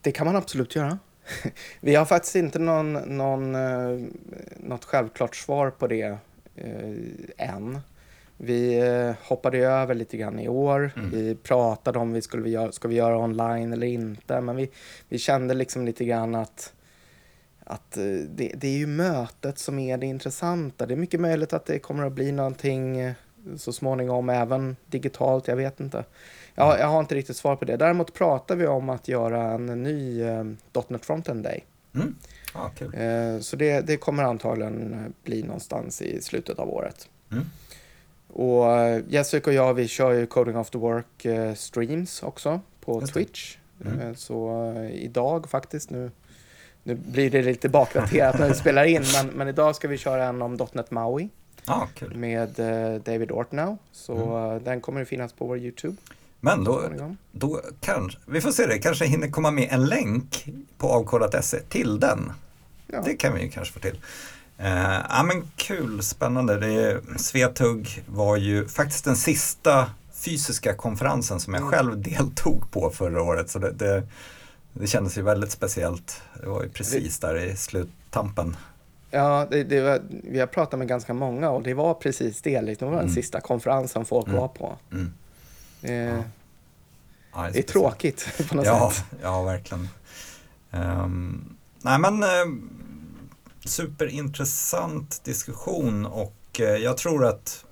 Det 0.00 0.12
kan 0.12 0.26
man 0.26 0.36
absolut 0.36 0.76
göra. 0.76 0.98
Vi 1.80 1.94
har 1.94 2.04
faktiskt 2.04 2.36
inte 2.36 2.58
någon, 2.58 2.92
någon, 2.92 3.54
uh, 3.54 4.06
något 4.56 4.84
självklart 4.84 5.36
svar 5.36 5.70
på 5.70 5.86
det 5.86 6.08
uh, 6.08 6.96
än. 7.36 7.80
Vi 8.36 8.82
uh, 8.82 9.14
hoppade 9.22 9.58
över 9.58 9.94
lite 9.94 10.16
grann 10.16 10.38
i 10.38 10.48
år. 10.48 10.90
Mm. 10.96 11.10
Vi 11.10 11.34
pratade 11.34 11.98
om 11.98 12.12
vi 12.12 12.22
skulle 12.22 12.42
vi 12.42 12.50
göra, 12.50 12.72
ska 12.72 12.88
vi 12.88 12.94
göra 12.94 13.18
online 13.18 13.72
eller 13.72 13.86
inte. 13.86 14.40
Men 14.40 14.56
vi, 14.56 14.70
vi 15.08 15.18
kände 15.18 15.54
liksom 15.54 15.84
lite 15.84 16.04
grann 16.04 16.34
att 16.34 16.72
att 17.64 17.96
eh, 17.96 18.04
det, 18.04 18.52
det, 18.56 18.68
är 18.68 18.78
ju 18.78 18.86
mötet 18.86 19.58
som 19.58 19.78
är 19.78 19.98
det 19.98 20.06
intressanta. 20.06 20.86
Det 20.86 20.94
är 20.94 20.96
mycket 20.96 21.20
möjligt 21.20 21.52
att 21.52 21.66
det 21.66 21.78
kommer 21.78 22.06
att 22.06 22.12
bli 22.12 22.32
någonting 22.32 23.14
så 23.56 23.72
småningom 23.72 24.28
även 24.28 24.76
digitalt, 24.86 25.48
jag 25.48 25.56
vet 25.56 25.80
inte. 25.80 26.04
Jag, 26.54 26.78
jag 26.78 26.86
har 26.86 27.00
inte 27.00 27.14
riktigt 27.14 27.36
svar 27.36 27.56
på 27.56 27.64
det. 27.64 27.76
Däremot 27.76 28.14
pratar 28.14 28.56
vi 28.56 28.66
om 28.66 28.88
att 28.88 29.08
göra 29.08 29.42
en 29.42 29.66
ny 29.66 30.22
eh, 30.22 30.44
.NET 30.88 31.04
Frontend 31.04 31.44
Day. 31.44 31.64
Mm. 31.94 32.14
Ah, 32.54 32.68
cool. 32.78 32.94
eh, 32.94 33.38
så 33.40 33.56
det, 33.56 33.80
det 33.80 33.96
kommer 33.96 34.22
antagligen 34.22 35.14
bli 35.24 35.42
någonstans 35.42 36.02
i 36.02 36.22
slutet 36.22 36.58
av 36.58 36.68
året. 36.70 37.08
Mm. 37.30 37.44
Och 38.28 38.76
eh, 38.78 39.02
Jessica 39.08 39.50
och 39.50 39.54
jag, 39.54 39.74
vi 39.74 39.88
kör 39.88 40.12
ju 40.12 40.26
Coding 40.26 40.56
After 40.56 40.78
Work 40.78 41.24
eh, 41.24 41.54
streams 41.54 42.22
också 42.22 42.60
på. 42.80 43.00
Twitch. 43.06 43.56
Mm. 43.84 44.00
Eh, 44.00 44.14
Så 44.14 44.72
eh, 44.76 44.90
idag 44.90 45.50
faktiskt, 45.50 45.90
nu, 45.90 46.10
nu 46.84 46.94
blir 46.94 47.30
det 47.30 47.42
lite 47.42 47.68
bakdaterat 47.68 48.38
när 48.38 48.48
vi 48.48 48.54
spelar 48.54 48.84
in, 48.84 49.02
men, 49.14 49.26
men 49.26 49.48
idag 49.48 49.76
ska 49.76 49.88
vi 49.88 49.98
köra 49.98 50.24
en 50.24 50.42
om 50.42 50.58
.NET 50.72 50.90
Maui 50.90 51.28
Ah, 51.66 51.86
kul. 51.94 52.14
med 52.16 52.58
eh, 52.60 53.00
David 53.00 53.30
Ortnow. 53.30 53.78
Så 53.92 54.12
Mm. 54.14 54.56
eh, 54.56 54.62
den 54.62 54.80
kommer 54.80 55.02
att 55.02 55.08
finnas 55.08 55.32
på 55.32 55.46
vår 55.46 55.58
YouTube. 55.58 55.96
Men 56.40 56.64
då, 56.64 56.82
då 57.32 57.60
kanske, 57.80 58.18
vi 58.26 58.40
får 58.40 58.50
se 58.50 58.66
det, 58.66 58.78
kanske 58.78 59.04
hinner 59.04 59.28
komma 59.28 59.50
med 59.50 59.68
en 59.70 59.86
länk 59.86 60.46
på 60.78 60.88
avkodat.se 60.88 61.58
till 61.60 62.00
den. 62.00 62.32
Ja. 62.86 63.02
Det 63.04 63.14
kan 63.14 63.34
vi 63.34 63.42
ju 63.42 63.50
kanske 63.50 63.74
få 63.74 63.80
till. 63.80 64.00
Eh, 64.58 64.92
ja 65.08 65.22
men 65.22 65.42
kul, 65.56 66.02
spännande. 66.02 66.56
Det 66.58 67.00
Svetug 67.18 68.02
var 68.06 68.36
ju 68.36 68.68
faktiskt 68.68 69.04
den 69.04 69.16
sista 69.16 69.90
fysiska 70.14 70.74
konferensen 70.74 71.40
som 71.40 71.54
jag 71.54 71.60
Mm. 71.60 71.72
själv 71.72 72.02
deltog 72.02 72.70
på 72.70 72.90
förra 72.90 73.22
året. 73.22 73.50
Så 73.50 73.58
det, 73.58 73.70
det, 73.72 74.02
det 74.72 74.86
kändes 74.86 75.18
ju 75.18 75.22
väldigt 75.22 75.50
speciellt. 75.52 76.22
Det 76.40 76.46
var 76.48 76.62
ju 76.62 76.68
precis 76.68 77.18
där 77.18 77.36
i 77.36 77.56
sluttampen. 77.56 78.56
Ja, 79.10 79.46
det, 79.50 79.64
det 79.64 79.80
var, 79.80 80.02
vi 80.10 80.40
har 80.40 80.46
pratat 80.46 80.78
med 80.78 80.88
ganska 80.88 81.14
många 81.14 81.50
och 81.50 81.62
det 81.62 81.74
var 81.74 81.94
precis 81.94 82.42
det. 82.42 82.62
Liksom, 82.62 82.86
det 82.86 82.90
var 82.92 82.98
den 83.00 83.08
Mm. 83.08 83.14
sista 83.22 83.40
konferensen 83.40 84.04
folk 84.04 84.26
Mm. 84.26 84.40
var 84.40 84.48
på. 84.48 84.76
Mm. 84.92 85.12
Eh, 85.82 86.24
Ja, 87.34 87.40
Det 87.40 87.46
är 87.46 87.50
speciellt. 87.50 87.68
tråkigt 87.68 88.28
på 88.48 88.56
något 88.56 88.66
Ja, 88.66 88.90
sätt. 88.94 89.04
ja 89.22 89.42
verkligen. 89.42 89.88
Ehm, 90.70 91.56
nej 91.82 91.98
men 91.98 92.22
uh, 92.22 92.28
superintressant 93.64 95.24
diskussion 95.24 96.06
och 96.06 96.60
eh, 96.60 96.64
jag 96.66 96.96
tror 96.96 97.26
att 97.26 97.64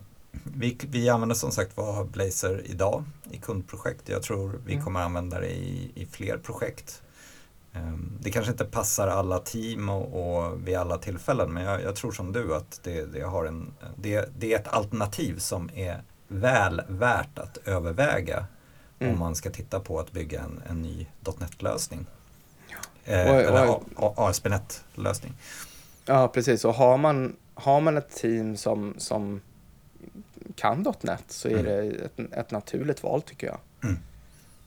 vi, 0.56 0.78
vi 0.90 1.08
använder 1.08 1.34
som 1.36 1.50
sagt 1.50 1.76
var 1.76 2.04
Blazer 2.04 2.62
idag 2.64 3.04
i 3.30 3.38
kundprojekt. 3.38 4.08
Jag 4.08 4.22
tror 4.22 4.60
vi 4.66 4.72
Mm. 4.72 4.84
kommer 4.84 5.00
använda 5.00 5.40
det 5.40 5.50
i, 5.50 5.90
i 5.94 6.06
fler 6.06 6.38
projekt. 6.38 7.02
Ehm, 7.72 8.18
det 8.20 8.30
kanske 8.30 8.52
inte 8.52 8.64
passar 8.64 9.08
alla 9.08 9.38
team 9.38 9.88
och, 9.88 10.36
och 10.46 10.68
vid 10.68 10.76
alla 10.76 10.98
tillfällen 10.98 11.52
men 11.52 11.62
jag, 11.64 11.82
jag 11.82 11.96
tror 11.96 12.12
som 12.12 12.32
du 12.32 12.54
att 12.54 12.80
det, 12.82 13.04
det, 13.04 13.20
har 13.22 13.44
en, 13.44 13.72
det, 13.96 14.28
det 14.38 14.52
är 14.54 14.58
ett 14.58 14.68
alternativ 14.68 15.38
som 15.38 15.70
är 15.74 16.02
väl 16.28 16.82
värt 16.88 17.38
att 17.38 17.56
överväga 17.64 18.46
Mm. 19.02 19.12
om 19.12 19.18
man 19.18 19.34
ska 19.34 19.50
titta 19.50 19.80
på 19.80 20.00
att 20.00 20.12
bygga 20.12 20.40
en, 20.40 20.62
en 20.68 20.82
ny 20.82 21.06
.NET-lösning. 21.38 22.06
Eh, 23.04 23.30
Och- 23.30 23.34
och- 23.34 23.40
eller 23.40 24.28
ASP.NET-lösning. 24.28 25.32
Ja, 26.04 26.28
precis. 26.28 26.64
Och 26.64 26.74
har 26.74 26.96
man, 26.98 27.36
har 27.54 27.80
man 27.80 27.96
ett 27.96 28.10
team 28.16 28.56
som, 28.56 28.94
som 28.98 29.40
kan 30.60 30.94
.NET 31.02 31.24
så 31.28 31.48
är 31.48 31.52
Mm. 31.52 31.64
det 31.64 32.04
ett, 32.04 32.32
ett 32.32 32.50
naturligt 32.50 33.02
val 33.02 33.22
tycker 33.22 33.46
jag. 33.46 33.58
Mm. 33.84 33.96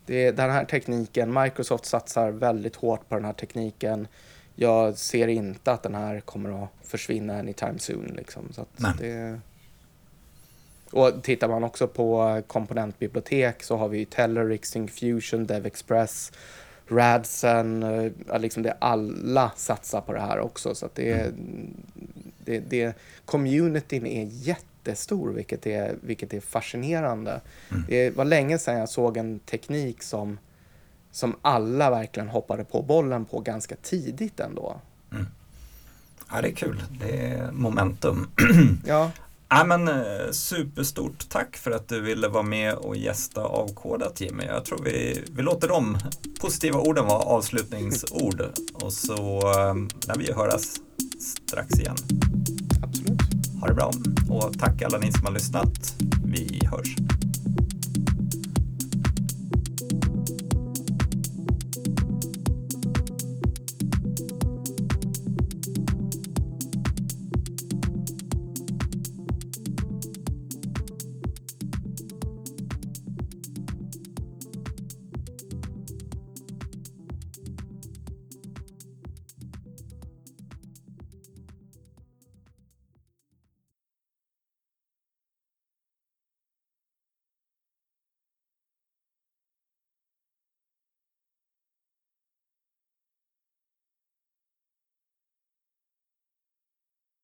Det 0.06 0.26
är 0.28 0.32
den 0.34 0.52
här 0.52 0.66
tekniken, 0.66 1.34
Microsoft 1.42 1.86
satsar 1.86 2.32
väldigt 2.32 2.76
hårt 2.76 3.10
på 3.10 3.16
den 3.16 3.26
här 3.26 3.34
tekniken. 3.34 4.08
Jag 4.56 4.98
ser 4.98 5.28
inte 5.28 5.72
att 5.72 5.84
den 5.84 5.96
här 5.96 6.20
kommer 6.20 6.64
att 6.64 6.70
försvinna 6.84 7.40
anytime 7.40 7.80
soon. 7.80 8.14
Liksom. 8.18 8.54
Så 8.54 8.66
det... 9.00 9.40
Och 10.92 11.24
tittar 11.24 11.48
man 11.48 11.64
också 11.64 11.88
på 11.88 12.42
komponentbibliotek 12.48 13.64
så 13.64 13.78
har 13.78 13.88
vi 13.88 13.98
ju 14.00 14.06
Telerix, 14.06 14.70
Syncfusion, 14.70 15.46
DevExpress, 15.46 16.32
Radsen, 16.88 17.84
eh, 17.84 18.40
liksom 18.40 18.64
det 18.64 18.78
alla 18.80 19.52
satsar 19.56 20.02
på 20.02 20.14
det 20.14 20.20
här 20.20 20.40
också. 20.40 20.76
Så 20.76 20.90
det, 20.94 21.12
är- 21.12 21.34
det, 22.46 22.60
det, 22.60 22.96
communityn 23.26 24.06
är 24.06 24.24
jättestor, 24.88 25.30
vilket 25.30 25.68
är, 25.68 25.96
vilket 26.02 26.34
är 26.34 26.40
fascinerande. 26.40 27.42
Mm. 27.72 27.84
Det 27.88 28.10
var 28.10 28.26
länge 28.26 28.60
sedan 28.60 28.78
jag 28.78 28.90
såg 28.90 29.18
en 29.18 29.40
teknik 29.40 30.04
som, 30.04 30.40
som 31.12 31.36
alla 31.42 31.90
verkligen 31.90 32.30
hoppade 32.30 32.64
på 32.64 32.82
bollen 32.82 33.26
på 33.26 33.40
ganska 33.40 33.76
tidigt 33.76 34.40
ändå. 34.40 34.80
Ja, 36.32 36.42
det 36.42 36.48
är 36.48 36.56
kul. 36.56 36.84
Det 37.00 37.28
är 37.28 37.52
momentum. 37.52 38.28
Ja, 38.86 39.12
Ja, 39.50 39.64
men, 39.64 39.88
eh, 39.88 40.32
superstort 40.32 41.30
tack 41.30 41.58
för 41.58 41.72
att 41.72 41.88
du 41.88 42.02
ville 42.02 42.28
vara 42.28 42.44
med 42.44 42.74
och 42.74 42.96
gästa 42.96 43.42
Avkodat 43.42 44.22
Jimmy. 44.22 44.44
Jag 44.46 44.66
tror 44.66 44.84
vi, 44.84 45.24
vi 45.36 45.42
låter 45.42 45.68
de 45.68 45.98
positiva 46.42 46.80
orden 46.80 47.06
vara 47.06 47.20
avslutningsord 47.20 48.42
och 48.74 48.94
så 48.94 49.40
eh, 49.40 49.74
när 50.08 50.18
vi 50.18 50.34
höras 50.34 50.76
strax 51.20 51.80
igen. 51.80 51.96
Ha 53.64 53.68
det 53.68 53.76
bra 53.76 53.92
och 54.30 54.60
tack 54.60 54.82
alla 54.82 54.98
ni 54.98 55.12
som 55.12 55.26
har 55.26 55.34
lyssnat. 55.34 55.96
Vi 56.26 56.62
hörs. 56.72 56.96